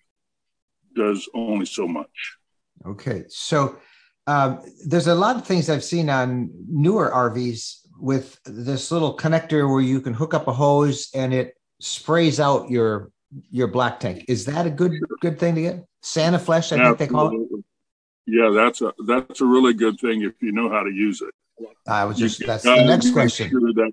[0.94, 2.36] does only so much.
[2.86, 3.76] Okay, so
[4.26, 9.70] um, there's a lot of things I've seen on newer RVs with this little connector
[9.70, 13.10] where you can hook up a hose and it sprays out your
[13.50, 14.24] your black tank.
[14.28, 15.86] Is that a good good thing to get?
[16.02, 17.64] Santa Flesh, I think they call it.
[18.26, 21.34] Yeah, that's a that's a really good thing if you know how to use it.
[21.86, 23.50] I was just You that's the next question.
[23.50, 23.92] sure that-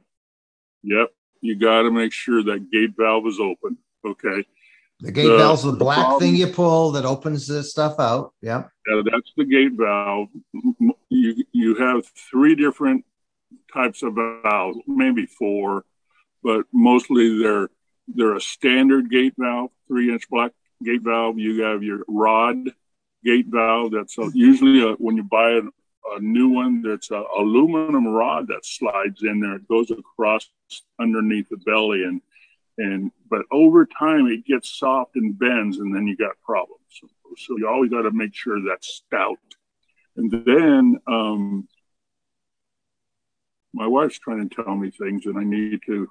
[0.84, 1.10] yep,
[1.42, 3.78] you got to make sure that gate valve is open.
[4.06, 4.46] Okay,
[5.00, 8.00] The gate the- valve's the the black problem- thing you pull that opens the stuff
[8.00, 8.34] out.
[8.42, 8.66] Yeah.
[8.88, 10.28] yeah, that's the gate valve.
[11.10, 13.04] You you have three different
[13.74, 15.86] types of valves, maybe four,
[16.44, 17.70] but mostly they're
[18.08, 20.52] they're a standard gate valve, three inch black
[20.84, 21.40] gate valve.
[21.40, 22.58] You have your rod
[23.24, 23.92] gate valve.
[23.92, 25.62] That's a, usually a, when you buy a,
[26.16, 29.56] a new one, that's a aluminum rod that slides in there.
[29.56, 30.50] It goes across
[31.00, 32.22] underneath the belly and
[32.78, 36.82] and but over time it gets soft and bends, and then you got problems.
[36.90, 39.38] So, so you always got to make sure that's stout.
[40.18, 41.68] And then um,
[43.74, 46.10] my wife's trying to tell me things, and I need to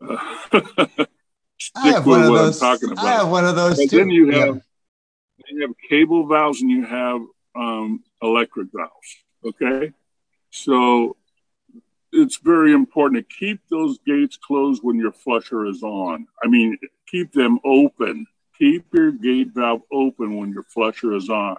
[0.00, 2.62] I have one of those.
[2.62, 3.04] I'm talking about.
[3.04, 3.98] I have one of those But too.
[3.98, 4.46] then you Yeah.
[4.46, 4.62] have
[5.48, 7.20] you have cable valves and you have
[7.56, 9.24] um, electric valves.
[9.44, 9.92] Okay,
[10.50, 11.16] so
[12.12, 16.26] it's very important to keep those gates closed when your flusher is on.
[16.42, 18.26] I mean, keep them open.
[18.58, 21.56] Keep your gate valve open when your flusher is on.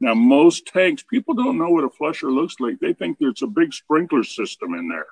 [0.00, 2.80] Now, most tanks, people don't know what a flusher looks like.
[2.80, 5.06] They think there's a big sprinkler system in there.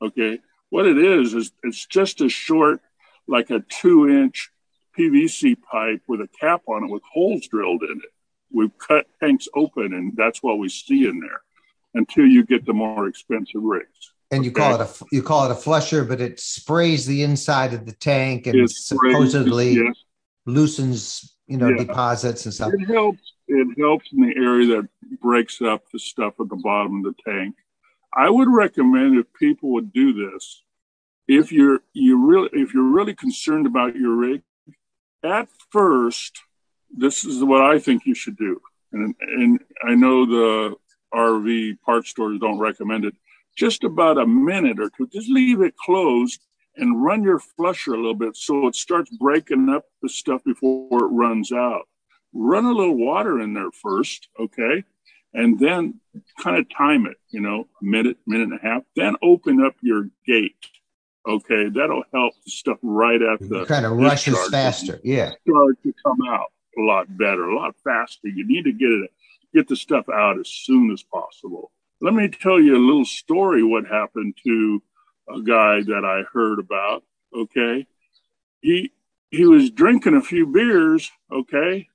[0.00, 0.38] Okay,
[0.70, 2.80] what it is is it's just a short,
[3.26, 4.50] like a two-inch
[4.98, 8.12] PVC pipe with a cap on it with holes drilled in it.
[8.52, 11.42] We've cut tanks open, and that's what we see in there
[11.94, 14.12] until you get the more expensive rigs.
[14.32, 14.60] and you okay.
[14.60, 17.92] call it a you call it a flusher, but it sprays the inside of the
[17.92, 19.94] tank and It sprays- supposedly yes,
[20.46, 21.84] loosens you know Yeah.
[21.84, 22.72] deposits and stuff.
[22.74, 23.22] it helps.
[23.48, 24.88] It helps in the area that
[25.20, 27.54] breaks up the stuff at the bottom of the tank.
[28.14, 30.62] I would recommend if people would do this,
[31.28, 34.42] if you're you really if you're really concerned about your rig,
[35.22, 36.40] at first,
[36.96, 38.60] this is what I think you should do.
[38.92, 40.76] And and I know the
[41.14, 43.14] RV parts stores don't recommend it.
[43.56, 46.40] Just about a minute or two, just leave it closed
[46.76, 51.04] and run your flusher a little bit so it starts breaking up the stuff before
[51.04, 51.88] it runs out.
[52.34, 54.84] Run a little water in there first, okay?
[55.36, 56.00] And then
[56.42, 58.82] kind of time it, you know, a minute, minute and a half.
[58.96, 60.54] Then open up your gate.
[61.28, 64.98] Okay, that'll help the stuff right at the It kind of rushes faster.
[65.04, 65.32] Yeah.
[65.46, 68.28] start to come out a lot better, a lot faster.
[68.28, 69.10] You need to get it,
[69.52, 71.70] get the stuff out as soon as possible.
[72.00, 73.62] Let me tell you a little story.
[73.62, 74.82] What happened to
[75.28, 77.02] a guy that I heard about?
[77.36, 77.86] Okay,
[78.62, 78.90] he
[79.30, 81.10] he was drinking a few beers.
[81.30, 81.88] Okay,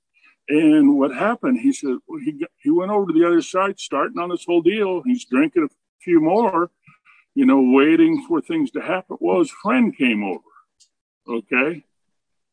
[0.52, 1.60] and what happened?
[1.60, 4.44] He said well, he got- he went over to the other side, starting on this
[4.44, 5.02] whole deal.
[5.02, 5.68] He's drinking a
[6.00, 6.70] few more,
[7.34, 9.16] you know, waiting for things to happen.
[9.18, 10.44] Well, his friend came over.
[11.26, 11.84] Okay,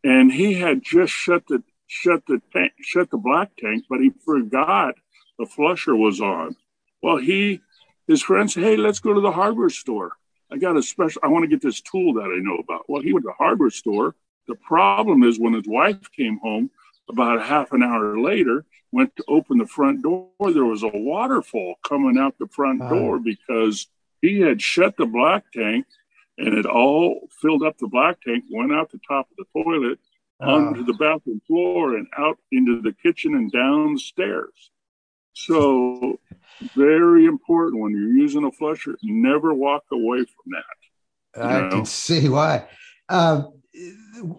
[0.04, 4.12] and he had just shut the shut the tank shut the black tank, but he
[4.24, 4.96] forgot
[5.38, 6.56] the flusher was on.
[7.02, 7.62] Well, he
[8.08, 10.14] his friend said, "Hey, let's go to the hardware store.
[10.52, 11.22] I got a special.
[11.24, 13.44] I want to get this tool that I know about." Well, he went to the
[13.44, 14.16] hardware store.
[14.48, 16.72] The problem is when his wife came home
[17.10, 20.92] about a half an hour later, went to open the front door, there was a
[20.94, 23.88] waterfall coming out the front door because
[24.22, 25.86] he had shut the black tank
[26.38, 30.00] and it all filled up the black tank, went out the top of the toilet,
[30.42, 34.72] onto the bathroom floor and out into the kitchen and downstairs.
[35.34, 36.20] So,
[36.76, 41.42] very important when you're using a flusher, never walk away from that.
[41.42, 41.70] I know?
[41.70, 42.66] can see why.
[43.10, 43.44] Uh,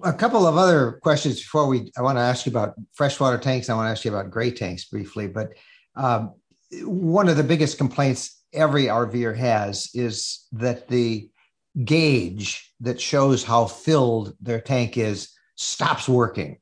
[0.05, 1.91] a couple of other questions before we.
[1.97, 3.69] I want to ask you about freshwater tanks.
[3.69, 5.27] I want to ask you about gray tanks briefly.
[5.27, 5.55] But
[5.97, 6.35] um,
[6.83, 11.31] one of the biggest complaints every RVer has is that the
[11.85, 16.59] gauge that shows how filled their tank is stops working.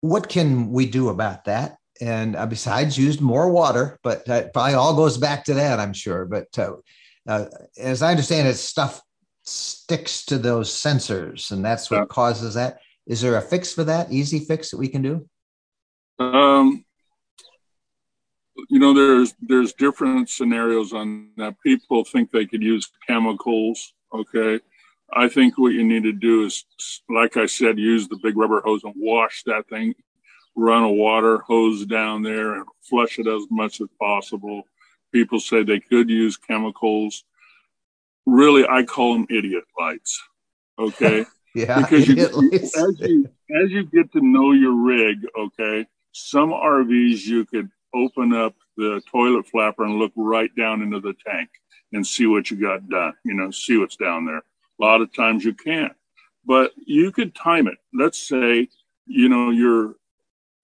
[0.00, 1.76] What can we do about that?
[2.00, 5.92] And uh, besides, used more water, but that probably all goes back to that, I'm
[5.92, 6.24] sure.
[6.26, 6.74] But uh,
[7.26, 7.46] uh,
[7.78, 9.00] as I understand it, stuff
[9.44, 12.06] sticks to those sensors, and that's what yeah.
[12.06, 12.80] causes that.
[13.06, 14.10] Is there a fix for that?
[14.10, 15.28] Easy fix that we can do?
[16.18, 16.84] Um,
[18.68, 21.56] you know, there's there's different scenarios on that.
[21.60, 23.92] People think they could use chemicals.
[24.12, 24.60] Okay,
[25.12, 26.64] I think what you need to do is,
[27.08, 29.94] like I said, use the big rubber hose and wash that thing.
[30.56, 34.62] Run a water hose down there and flush it as much as possible.
[35.12, 37.24] People say they could use chemicals.
[38.26, 40.20] Really, I call them idiot lights.
[40.78, 41.24] Okay.
[41.54, 41.80] yeah.
[41.80, 42.16] Because you,
[42.52, 43.28] as you
[43.62, 49.00] as you get to know your rig, okay, some RVs you could open up the
[49.10, 51.48] toilet flapper and look right down into the tank
[51.92, 53.12] and see what you got done.
[53.24, 54.42] You know, see what's down there
[54.80, 55.92] a lot of times you can't,
[56.44, 57.78] but you could time it.
[57.92, 58.68] Let's say,
[59.06, 59.94] you know, you're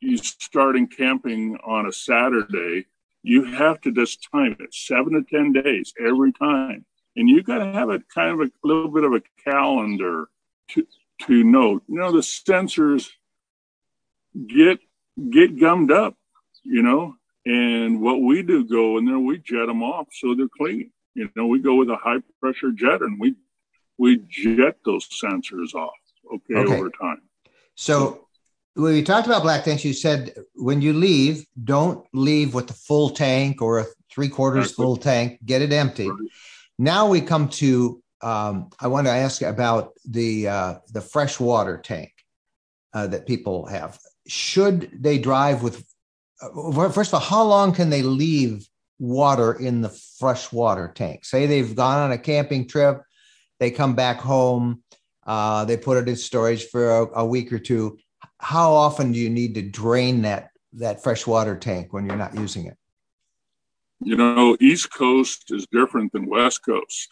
[0.01, 2.87] you starting camping on a Saturday.
[3.23, 6.85] You have to just time it seven to ten days every time,
[7.16, 10.29] and you've got to have a kind of a little bit of a calendar
[10.68, 10.87] to
[11.23, 11.83] to note.
[11.88, 13.09] You know, the sensors
[14.46, 14.81] get
[15.31, 16.16] get gummed up.
[16.62, 17.14] You know,
[17.46, 20.92] and what we do go in there, we jet them off so they're clean.
[21.14, 23.35] You know, we go with a high pressure jet and we
[24.01, 25.92] we jet those sensors off
[26.35, 26.75] okay, okay.
[26.75, 27.20] over time
[27.75, 28.27] so
[28.75, 32.73] when we talked about black tanks you said when you leave don't leave with the
[32.73, 34.85] full tank or a three quarters exactly.
[34.85, 36.18] full tank get it empty right.
[36.81, 42.12] Now we come to um, i want to ask about the uh, the freshwater tank
[42.95, 45.85] uh, that people have should they drive with
[46.43, 48.66] uh, first of all how long can they leave
[48.99, 49.88] water in the
[50.19, 53.03] freshwater tank say they've gone on a camping trip
[53.61, 54.83] they come back home,
[55.27, 57.99] uh, they put it in storage for a, a week or two.
[58.38, 62.66] How often do you need to drain that that freshwater tank when you're not using
[62.66, 62.77] it?
[64.03, 67.09] You know, East Coast is different than West Coast.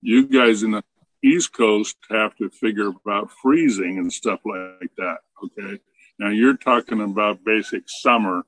[0.00, 0.82] You guys in the
[1.22, 5.18] East Coast have to figure about freezing and stuff like that.
[5.44, 5.78] Okay.
[6.18, 8.44] Now you're talking about basic summer,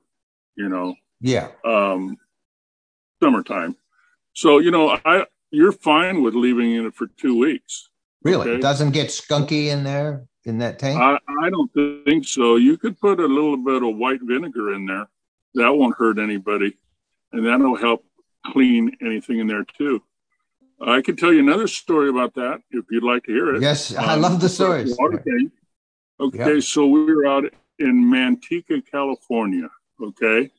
[0.57, 0.95] you know.
[1.21, 1.49] Yeah.
[1.65, 2.17] Um,
[3.23, 3.77] summertime.
[4.33, 7.91] So, you know, I, you're fine with leaving in it for two weeks.
[8.23, 8.49] Really?
[8.49, 8.57] Okay?
[8.57, 11.01] It doesn't get skunky in there in that tank?
[11.01, 11.71] I, I don't
[12.05, 12.57] think so.
[12.57, 15.09] You could put a little bit of white vinegar in there.
[15.55, 16.77] That won't hurt anybody.
[17.33, 18.05] And that'll help
[18.47, 20.03] clean anything in there too.
[20.85, 23.63] I could tell you another story about that if you'd like to hear it.
[23.63, 24.97] Yes, I um, love the stories.
[26.21, 26.63] Okay, yep.
[26.63, 27.45] so we were out
[27.79, 29.69] in Manteca, California.
[30.01, 30.51] Okay,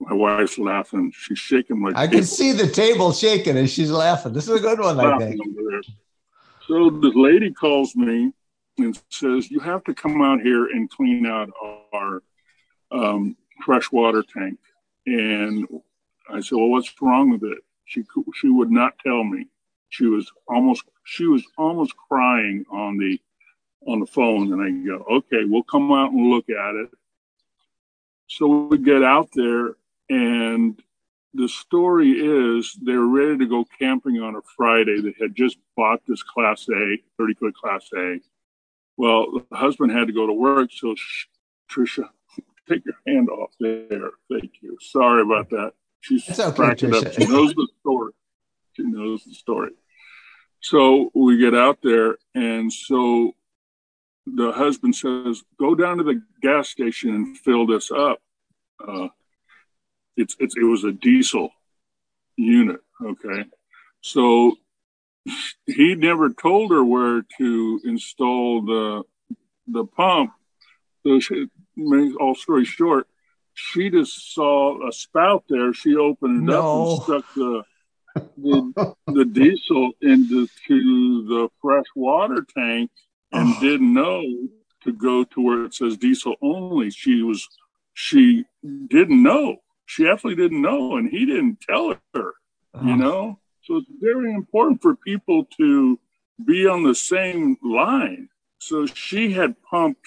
[0.00, 1.12] my wife's laughing.
[1.14, 1.90] She's shaking my.
[1.90, 2.18] I table.
[2.18, 4.32] can see the table shaking and she's laughing.
[4.32, 5.40] This is a good one, I think.
[6.66, 8.32] So the lady calls me
[8.78, 11.50] and says, "You have to come out here and clean out
[11.92, 12.22] our
[12.90, 14.58] um, freshwater tank."
[15.06, 15.66] And
[16.30, 19.46] I said, "Well, what's wrong with it?" She she would not tell me.
[19.88, 23.20] She was almost she was almost crying on the
[23.86, 26.90] on the phone, and I go, "Okay, we'll come out and look at it."
[28.28, 29.76] So we get out there
[30.08, 30.80] and
[31.34, 35.00] the story is they're ready to go camping on a Friday.
[35.00, 38.20] They had just bought this Class A, 30 foot Class A.
[38.96, 40.70] Well, the husband had to go to work.
[40.72, 40.94] So,
[41.70, 42.10] Trisha,
[42.68, 44.10] take your hand off there.
[44.30, 44.76] Thank you.
[44.80, 45.72] Sorry about that.
[46.00, 47.12] She's okay, cracking up.
[47.12, 48.12] She knows the story.
[48.74, 49.70] She knows the story.
[50.60, 53.32] So we get out there, and so
[54.26, 58.20] the husband says, "Go down to the gas station and fill this up."
[58.86, 59.08] Uh,
[60.16, 61.50] it's, it's it was a diesel
[62.36, 62.80] unit.
[63.04, 63.44] Okay,
[64.00, 64.56] so
[65.66, 69.02] he never told her where to install the
[69.66, 70.32] the pump.
[71.04, 71.46] So she,
[71.76, 73.06] make all story short,
[73.54, 75.72] she just saw a spout there.
[75.72, 76.58] She opened it no.
[76.58, 77.62] up and stuck the
[78.36, 82.90] the, the diesel into the fresh water tank
[83.32, 84.22] and didn't know
[84.84, 86.90] to go to where it says diesel only.
[86.90, 87.48] She was
[87.94, 88.44] she
[88.88, 89.62] didn't know
[89.92, 92.32] she absolutely didn't know, and he didn't tell her.
[92.82, 96.00] You know, so it's very important for people to
[96.42, 100.06] be on the same line So she had pumped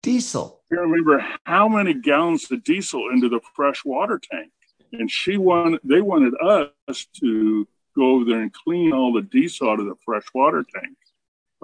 [0.00, 0.62] diesel.
[0.74, 4.50] Can't remember how many gallons of diesel into the fresh water tank.
[4.92, 6.34] And she wanted, they wanted
[6.88, 10.64] us to go over there and clean all the diesel out of the fresh water
[10.74, 10.96] tank.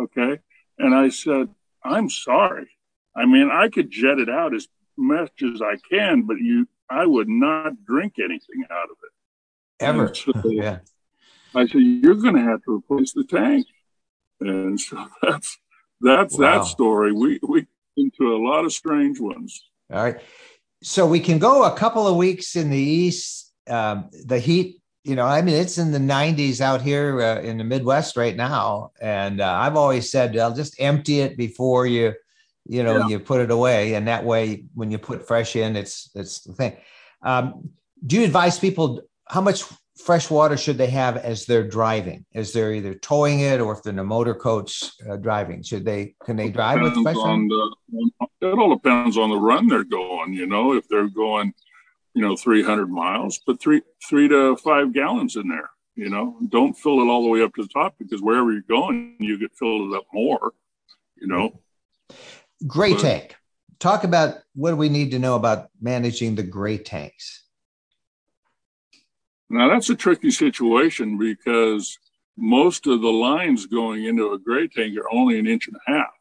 [0.00, 0.40] Okay.
[0.78, 1.48] And I said,
[1.84, 2.68] I'm sorry.
[3.16, 7.06] I mean, I could jet it out as much as I can, but you, I
[7.06, 9.84] would not drink anything out of it.
[9.84, 10.14] Ever.
[10.14, 10.78] So, yeah.
[11.54, 13.66] I said, you're going to have to replace the tank.
[14.40, 15.58] And so that's,
[16.00, 16.58] that's wow.
[16.58, 17.12] that story.
[17.12, 17.66] We, we
[17.96, 19.64] into a lot of strange ones.
[19.92, 20.20] All right.
[20.82, 23.52] So we can go a couple of weeks in the east.
[23.68, 27.58] Um, the heat, you know, I mean, it's in the 90s out here uh, in
[27.58, 28.92] the Midwest right now.
[29.00, 32.14] And uh, I've always said, I'll just empty it before you,
[32.66, 33.08] you know, yeah.
[33.08, 33.94] you put it away.
[33.94, 36.76] And that way, when you put fresh in, it's, it's the thing.
[37.22, 37.70] Um,
[38.06, 39.64] do you advise people how much
[40.04, 42.24] fresh water should they have as they're driving?
[42.34, 45.62] As they're either towing it or if they're in a motor coach uh, driving?
[45.62, 47.46] Should they can they drive with fresh water?
[47.48, 47.76] The,
[48.40, 50.32] it all depends on the run they're going.
[50.32, 51.52] You know, if they're going,
[52.14, 55.70] you know, 300 miles, put three three to five gallons in there.
[55.94, 58.62] You know, don't fill it all the way up to the top because wherever you're
[58.62, 60.52] going, you get filled it up more.
[61.16, 61.60] You know.
[62.66, 63.36] Gray but, tank.
[63.78, 67.39] Talk about what do we need to know about managing the gray tanks.
[69.50, 71.98] Now that's a tricky situation because
[72.36, 75.90] most of the lines going into a gray tank are only an inch and a
[75.90, 76.14] half.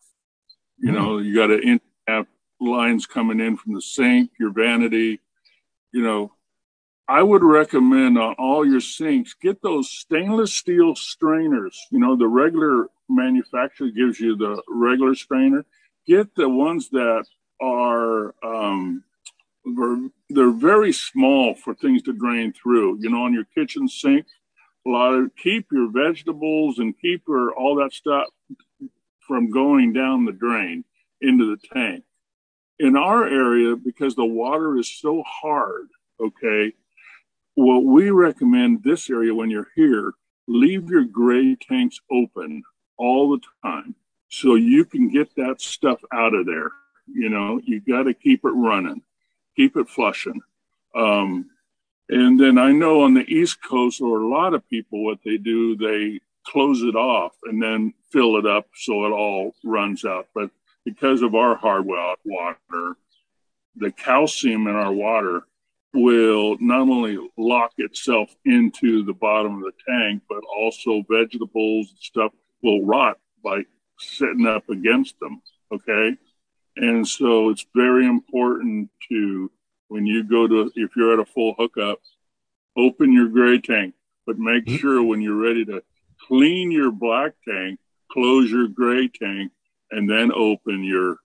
[0.79, 2.25] You know, you got an inch and a half
[2.59, 5.19] lines coming in from the sink, your vanity.
[5.91, 6.33] You know,
[7.07, 11.79] I would recommend on all your sinks, get those stainless steel strainers.
[11.91, 15.65] You know, the regular manufacturer gives you the regular strainer.
[16.07, 17.25] Get the ones that
[17.61, 19.03] are um,
[20.29, 22.99] they're very small for things to drain through.
[23.01, 24.25] You know, on your kitchen sink,
[24.87, 28.27] a lot of keep your vegetables and keep your all that stuff
[29.19, 30.83] from going down the drain
[31.21, 32.03] into the tank.
[32.79, 35.89] In our area, because the water is so hard,
[36.19, 36.73] okay,
[37.55, 40.13] what we recommend this area when you're here,
[40.47, 42.63] leave your gray tanks open
[42.97, 43.95] all the time
[44.29, 46.71] so you can get that stuff out of there.
[47.07, 49.01] You know, you got to keep it running
[49.59, 50.39] keep it flushing.
[50.95, 51.49] Um,
[52.07, 55.35] and then I know on the East Coast, or a lot of people, what they
[55.35, 60.27] do, they close it off and then fill it up so it all runs out.
[60.33, 60.49] But
[60.85, 62.95] because of our hard water,
[63.75, 65.41] the calcium in our water
[65.93, 71.99] will not only lock itself into the bottom of the tank, but also vegetables and
[71.99, 72.31] stuff
[72.63, 73.63] will rot by
[73.99, 75.41] sitting up against them.
[75.69, 76.15] Okay.
[76.79, 79.51] And so it's very important to,
[79.89, 81.99] when you go to, if you're at a full hookup,
[82.77, 84.77] open your gray tank, but make mm-hmm.
[84.77, 85.83] sure when you're ready to
[86.25, 89.51] clean your black tank, close your gray tank,
[89.91, 91.17] and then open your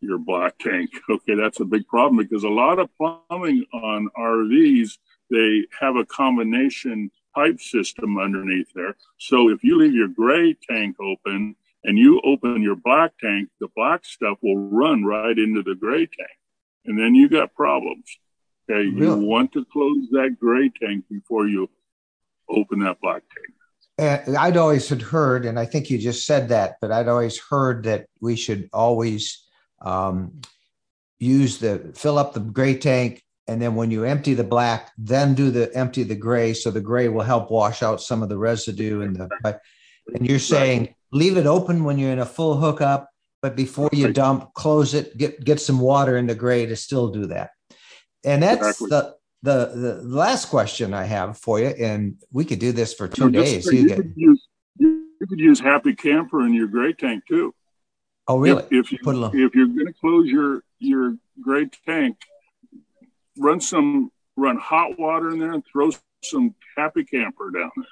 [0.00, 0.90] your black tank.
[1.10, 4.98] Okay, that's a big problem because a lot of plumbing on RVs,
[5.30, 8.96] they have a combination pipe system underneath there.
[9.18, 11.54] So if you leave your gray tank open
[11.84, 16.06] and you open your black tank, the black stuff will run right into the gray
[16.06, 16.38] tank.
[16.84, 18.04] And then you got problems.
[18.70, 18.88] Okay.
[18.88, 18.96] Really?
[18.96, 21.68] You want to close that gray tank before you
[22.48, 23.54] open that black tank.
[24.26, 27.38] And I'd always had heard, and I think you just said that, but I'd always
[27.38, 29.46] heard that we should always
[29.82, 30.40] um,
[31.18, 35.34] use the fill up the gray tank, and then when you empty the black, then
[35.34, 38.38] do the empty the gray, so the gray will help wash out some of the
[38.38, 39.60] residue and the.
[40.14, 43.10] And you're saying leave it open when you're in a full hookup,
[43.42, 47.08] but before you dump, close it, get get some water in the gray to still
[47.08, 47.50] do that.
[48.24, 48.88] And that's exactly.
[48.90, 53.08] the, the the last question I have for you, and we could do this for
[53.08, 53.66] two days.
[53.66, 54.48] you, you, could use,
[54.78, 57.54] you could use Happy Camper in your gray tank too.
[58.28, 58.62] Oh, really?
[58.70, 62.18] If, if you Put a if you're going to close your your gray tank,
[63.38, 65.90] run some run hot water in there and throw
[66.22, 67.86] some Happy Camper down there.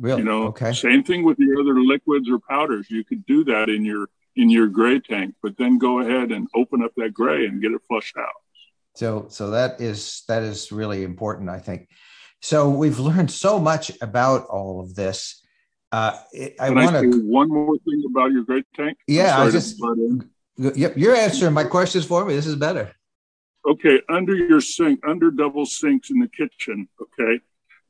[0.00, 0.22] Really?
[0.22, 0.72] You know, okay.
[0.72, 2.90] Same thing with your other liquids or powders.
[2.90, 6.48] You could do that in your in your gray tank, but then go ahead and
[6.54, 8.28] open up that gray and get it flushed out.
[8.94, 11.88] So so that is that is really important, I think.
[12.40, 15.44] So we've learned so much about all of this.
[15.92, 16.16] Uh,
[16.58, 18.96] I want to one more thing about your gray tank.
[19.06, 19.78] Yeah, I just
[20.56, 20.96] yep.
[20.96, 22.34] You're answering my questions for me.
[22.34, 22.92] This is better.
[23.68, 26.88] Okay, under your sink, under double sinks in the kitchen.
[26.98, 27.40] Okay,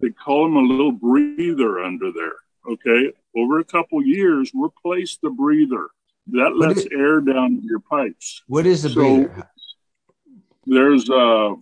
[0.00, 2.36] they call them a little breather under there.
[2.68, 3.12] Okay.
[3.36, 5.88] Over a couple years, replace the breather.
[6.28, 8.42] That lets air down your pipes.
[8.46, 9.48] What is the so breather?
[10.66, 11.54] There's a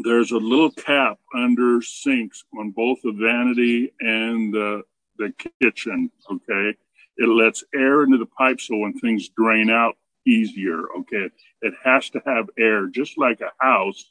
[0.00, 4.82] there's a little cap under sinks on both the vanity and the
[5.18, 6.10] the kitchen.
[6.30, 6.74] Okay.
[7.18, 10.82] it lets air into the pipe so when things drain out easier.
[11.00, 11.30] Okay.
[11.60, 14.10] It has to have air, just like a house.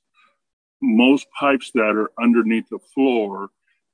[0.82, 3.50] Most pipes that are underneath the floor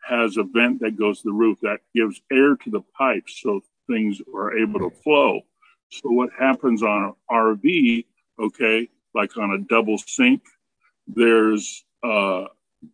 [0.07, 3.61] has a vent that goes to the roof that gives air to the pipes so
[3.89, 5.41] things are able to flow.
[5.89, 8.05] So what happens on an RV,
[8.39, 10.41] okay, like on a double sink,
[11.07, 12.45] there's uh,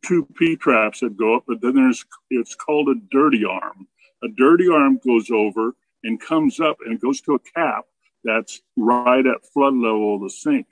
[0.05, 3.87] two P traps that go up, but then there's it's called a dirty arm.
[4.23, 7.85] A dirty arm goes over and comes up and goes to a cap
[8.23, 10.67] that's right at flood level of the sink.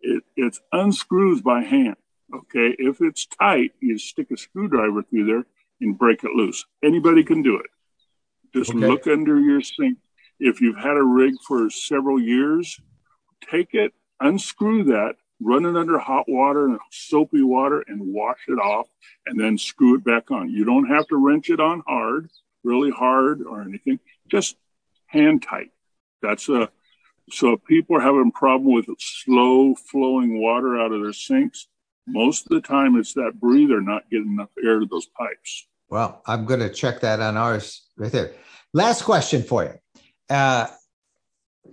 [0.00, 1.96] It it's unscrews by hand.
[2.32, 5.46] Okay, if it's tight, you stick a screwdriver through there
[5.80, 6.64] and break it loose.
[6.82, 7.66] Anybody can do it.
[8.54, 8.86] Just okay.
[8.86, 9.98] look under your sink.
[10.40, 12.80] If you've had a rig for several years,
[13.50, 18.58] take it, unscrew that, run it under hot water and soapy water and wash it
[18.58, 18.88] off
[19.26, 20.50] and then screw it back on.
[20.50, 22.30] You don't have to wrench it on hard,
[22.62, 24.56] really hard or anything, just
[25.06, 25.70] hand tight.
[26.22, 26.70] That's a,
[27.30, 31.68] so if people are having a problem with slow flowing water out of their sinks,
[32.06, 35.66] most of the time it's that breather not getting enough air to those pipes.
[35.88, 38.32] Well, I'm going to check that on ours right there.
[38.72, 39.74] Last question for you.
[40.28, 40.66] Uh,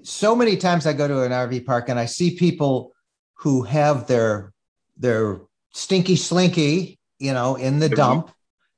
[0.03, 2.93] so many times I go to an RV park and I see people
[3.35, 4.53] who have their
[4.97, 5.41] their
[5.73, 8.31] stinky slinky, you know, in the dump.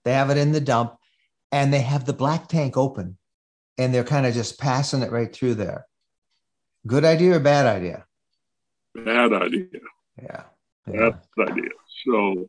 [0.06, 0.96] They have it in the dump,
[1.52, 3.18] and they have the black tank open,
[3.78, 5.86] and they're kind of just passing it right through there.
[6.86, 8.06] Good idea or bad idea?
[8.96, 9.68] Bad idea.
[10.22, 10.44] Yeah.
[10.92, 11.12] Yeah.
[11.38, 11.70] the idea.
[12.06, 12.48] So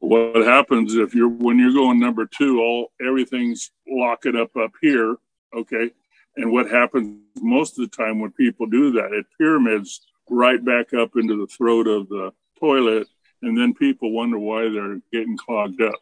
[0.00, 5.16] what happens if you're when you're going number two, all everything's locking up up here,
[5.56, 5.90] okay?
[6.36, 10.94] And what happens most of the time when people do that, it pyramids right back
[10.94, 13.08] up into the throat of the toilet,
[13.42, 15.98] and then people wonder why they're getting clogged up.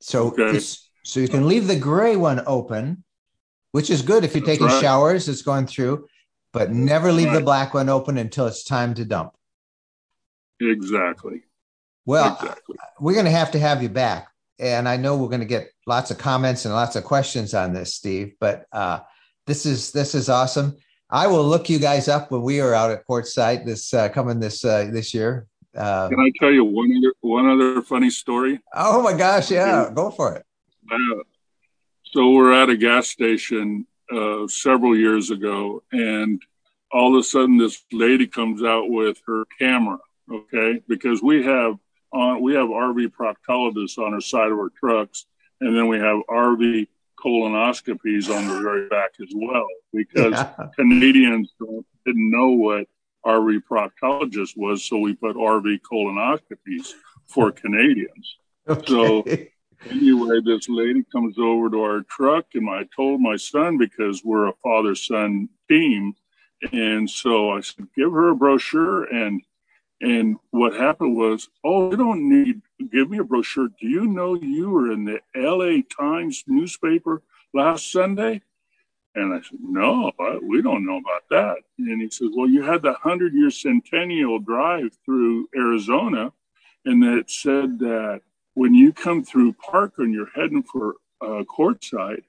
[0.00, 0.58] So, okay.
[1.04, 3.04] so you can leave the gray one open,
[3.70, 4.80] which is good if you're That's taking right.
[4.80, 5.28] showers.
[5.28, 6.08] It's going through,
[6.52, 7.38] but never leave right.
[7.38, 9.34] the black one open until it's time to dump.
[10.70, 11.42] Exactly.
[12.04, 12.76] Well, exactly.
[13.00, 15.70] we're going to have to have you back, and I know we're going to get
[15.86, 18.34] lots of comments and lots of questions on this, Steve.
[18.40, 19.00] But uh,
[19.46, 20.76] this is this is awesome.
[21.10, 24.40] I will look you guys up when we are out at Quartzsite this uh, coming
[24.40, 25.46] this uh, this year.
[25.76, 28.60] Uh, Can I tell you one other one other funny story?
[28.74, 29.50] Oh my gosh!
[29.50, 30.44] Yeah, go for it.
[30.90, 31.22] Uh,
[32.04, 36.42] so we're at a gas station uh, several years ago, and
[36.90, 39.98] all of a sudden this lady comes out with her camera.
[40.30, 41.78] Okay, because we have
[42.12, 45.26] on we have RV proctologists on our side of our trucks,
[45.60, 46.86] and then we have RV
[47.22, 50.66] colonoscopies on the very back as well because yeah.
[50.76, 51.52] Canadians
[52.04, 52.86] didn't know what
[53.24, 56.88] RV proctologist was, so we put RV colonoscopies
[57.28, 58.36] for Canadians.
[58.68, 58.84] Okay.
[58.86, 59.24] So
[59.90, 64.48] anyway, this lady comes over to our truck, and I told my son because we're
[64.48, 66.14] a father son team,
[66.72, 69.42] and so I said, give her a brochure and
[70.02, 73.68] and what happened was, oh, you don't need give me a brochure.
[73.68, 77.22] Do you know you were in the LA Times newspaper
[77.54, 78.42] last Sunday?
[79.14, 80.10] And I said, no,
[80.42, 81.58] we don't know about that.
[81.78, 86.32] And he says, well, you had the 100 year centennial drive through Arizona.
[86.84, 88.22] And it said that
[88.54, 92.24] when you come through Park and you're heading for uh, Quartzsite,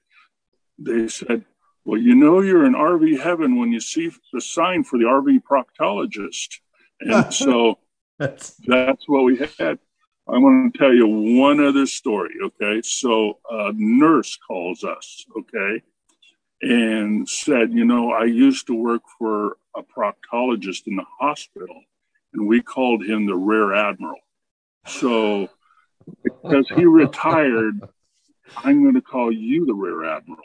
[0.78, 1.44] they said,
[1.84, 5.42] well, you know, you're in RV heaven when you see the sign for the RV
[5.42, 6.60] proctologist.
[7.00, 7.78] And so
[8.18, 9.78] that's, that's what we had.
[10.26, 11.06] I want to tell you
[11.38, 12.34] one other story.
[12.42, 12.80] Okay.
[12.82, 15.24] So a nurse calls us.
[15.38, 15.82] Okay.
[16.62, 21.82] And said, you know, I used to work for a proctologist in the hospital
[22.32, 24.20] and we called him the Rear Admiral.
[24.86, 25.48] So
[26.22, 27.80] because he retired,
[28.56, 30.42] I'm going to call you the Rear Admiral.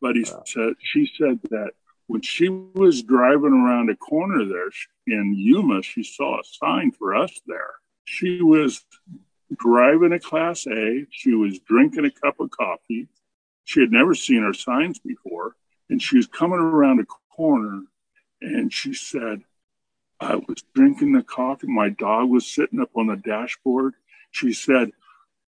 [0.00, 1.70] But he said, she said that
[2.08, 4.70] when she was driving around a corner there
[5.06, 7.74] in Yuma, she saw a sign for us there.
[8.06, 8.82] She was
[9.54, 11.06] driving a Class A.
[11.10, 13.08] She was drinking a cup of coffee.
[13.64, 15.54] She had never seen our signs before.
[15.90, 17.04] And she was coming around a
[17.36, 17.82] corner
[18.40, 19.42] and she said,
[20.18, 21.66] I was drinking the coffee.
[21.66, 23.94] My dog was sitting up on the dashboard.
[24.30, 24.92] She said,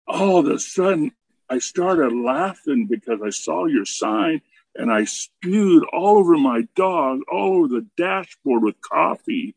[0.07, 1.11] All of a sudden,
[1.47, 4.41] I started laughing because I saw your sign
[4.75, 9.55] and I spewed all over my dog, all over the dashboard with coffee.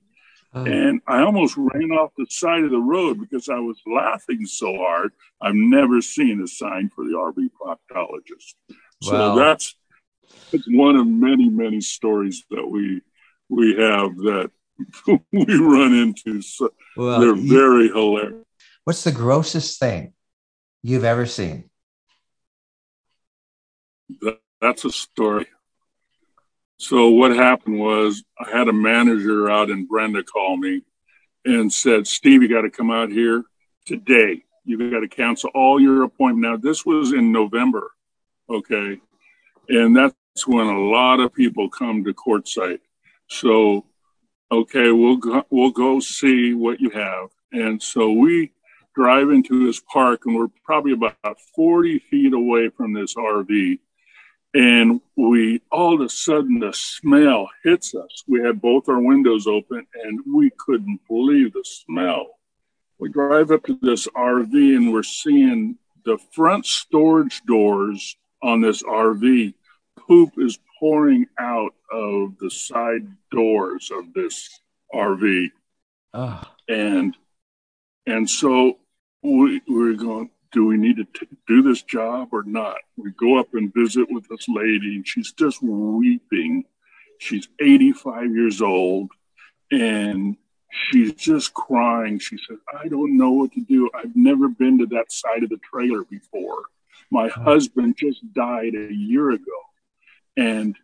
[0.55, 0.65] Oh.
[0.65, 4.77] And I almost ran off the side of the road because I was laughing so
[4.77, 5.13] hard.
[5.41, 8.55] I've never seen a sign for the RV proctologist.
[9.03, 9.75] So that's
[10.51, 13.01] that's one of many, many stories that we
[13.49, 14.51] we have that
[15.33, 16.43] we run into.
[16.43, 18.45] So well, they're very hilarious.
[18.85, 20.13] What's the grossest thing
[20.83, 21.71] you've ever seen?
[24.21, 25.47] That, that's a story.
[26.79, 30.83] So what happened was I had a manager out in Brenda call me
[31.45, 33.43] and said, Steve, you got to come out here
[33.87, 34.45] today.
[34.65, 36.65] You got to cancel all your appointments.
[36.65, 37.91] Now, this was in November.
[38.49, 39.01] Okay.
[39.69, 40.15] And that's
[40.47, 42.81] when a lot of people come to Quartzsite.
[43.29, 43.85] So,
[44.51, 47.31] okay, we'll go, we'll go see what you have.
[47.53, 48.53] And so we
[48.95, 51.17] drive into this park and we're probably about
[51.57, 53.79] 40 feet away from this RV.
[54.55, 58.23] And we all of a sudden the smell hits us.
[58.27, 62.39] We had both our windows open and we couldn't believe the smell.
[62.99, 68.83] We drive up to this RV and we're seeing the front storage doors on this
[68.83, 69.55] RV.
[69.97, 74.61] Poop is pouring out of the side doors of this
[74.95, 75.49] RV.
[76.13, 76.43] Oh.
[76.69, 77.17] And
[78.07, 78.79] and so
[79.23, 82.77] we, we're going, do we need to t- do this job or not?
[82.97, 86.65] We go up and visit with this lady, and she's just weeping.
[87.19, 89.11] She's 85 years old,
[89.71, 90.37] and
[90.71, 92.19] she's just crying.
[92.19, 93.91] She said, I don't know what to do.
[93.95, 96.65] I've never been to that side of the trailer before.
[97.11, 99.61] My husband just died a year ago,
[100.37, 100.77] and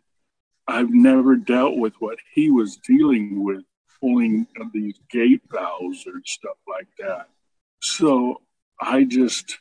[0.67, 3.63] I've never dealt with what he was dealing with,
[3.99, 7.27] pulling these gate valves or stuff like that.
[7.81, 8.41] So
[8.79, 9.59] I just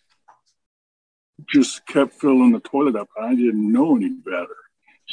[1.48, 3.08] just kept filling the toilet up.
[3.20, 4.56] I didn't know any better.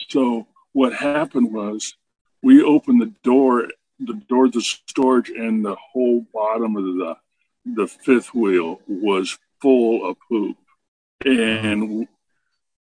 [0.09, 1.95] So what happened was
[2.41, 3.67] we opened the door,
[3.99, 7.15] the door to storage, and the whole bottom of the
[7.65, 10.57] the fifth wheel was full of poop.
[11.23, 12.07] And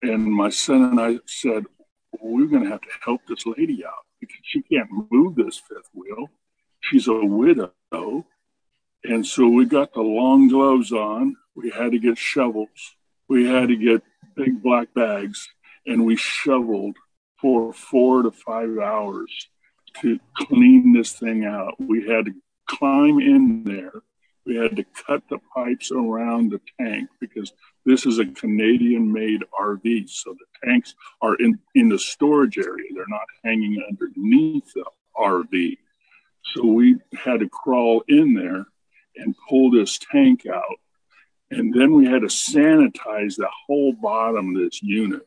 [0.02, 1.64] and my son and I said,
[2.20, 5.88] we're going to have to help this lady out because she can't move this fifth
[5.94, 6.28] wheel.
[6.80, 7.72] She's a widow
[9.04, 11.36] and so we got the long gloves on.
[11.54, 12.96] We had to get shovels.
[13.28, 14.02] We had to get
[14.34, 15.48] big black bags
[15.86, 16.96] and we shoveled
[17.40, 19.48] for four to five hours
[20.00, 21.74] to clean this thing out.
[21.78, 22.32] We had to
[22.66, 23.92] climb in there.
[24.46, 27.52] We had to cut the pipes around the tank because
[27.86, 30.08] this is a Canadian made RV.
[30.08, 32.88] So the tanks are in, in the storage area.
[32.94, 34.84] They're not hanging underneath the
[35.16, 35.78] RV.
[36.54, 38.66] So we had to crawl in there
[39.16, 40.78] and pull this tank out.
[41.50, 45.22] And then we had to sanitize the whole bottom of this unit.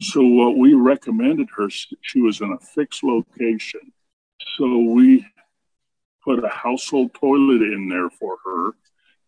[0.00, 3.92] So what we recommended her, she was in a fixed location.
[4.56, 5.26] So we
[6.22, 8.72] put a household toilet in there for her.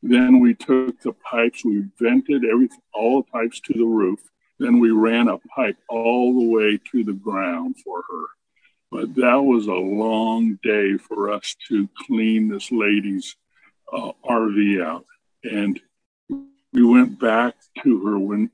[0.03, 4.21] Then we took the pipes, we vented everything, all the pipes to the roof.
[4.59, 8.25] Then we ran a pipe all the way to the ground for her.
[8.91, 13.37] But that was a long day for us to clean this lady's
[13.93, 15.05] uh, RV out.
[15.45, 15.81] And
[16.73, 18.51] we went back to her when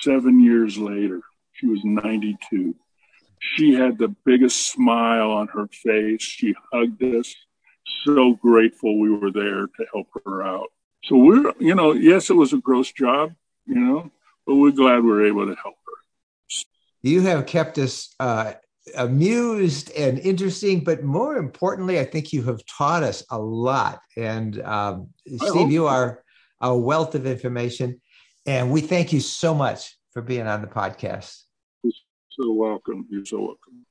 [0.00, 1.20] seven years later,
[1.52, 2.74] she was 92.
[3.38, 6.22] She had the biggest smile on her face.
[6.22, 7.34] She hugged us.
[8.04, 10.68] So grateful we were there to help her out.
[11.04, 13.34] So we're, you know, yes, it was a gross job,
[13.66, 14.10] you know,
[14.46, 16.56] but we're glad we are able to help her.
[17.02, 18.52] You have kept us uh,
[18.96, 24.00] amused and interesting, but more importantly, I think you have taught us a lot.
[24.16, 26.22] And um, Steve, you are
[26.60, 28.00] a wealth of information,
[28.46, 31.42] and we thank you so much for being on the podcast.
[31.82, 31.92] You're
[32.30, 33.06] so welcome.
[33.10, 33.86] You're so welcome.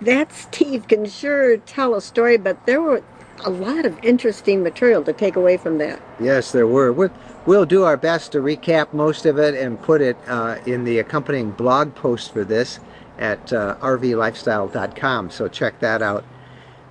[0.00, 3.02] That Steve can sure tell a story, but there were
[3.44, 6.00] a lot of interesting material to take away from that.
[6.18, 6.92] Yes, there were.
[6.92, 7.12] We'll,
[7.46, 10.98] we'll do our best to recap most of it and put it uh, in the
[10.98, 12.80] accompanying blog post for this
[13.20, 15.30] at uh, rvlifestyle.com.
[15.30, 16.24] So check that out.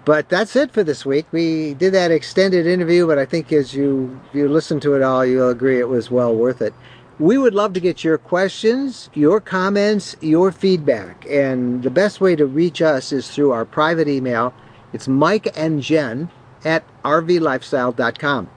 [0.06, 1.26] But that's it for this week.
[1.32, 5.26] We did that extended interview, but I think as you you listen to it all,
[5.26, 6.74] you'll agree it was well worth it.
[7.20, 11.26] We would love to get your questions, your comments, your feedback.
[11.30, 14.54] And the best way to reach us is through our private email.
[14.94, 16.30] It's Mike and Jen
[16.64, 18.50] at rvlifestyle.com.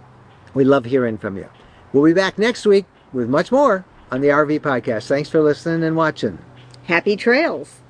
[0.54, 1.48] We love hearing from you.
[1.92, 5.08] We'll be back next week with much more on the RV Podcast.
[5.08, 6.38] Thanks for listening and watching.
[6.84, 7.81] Happy trails.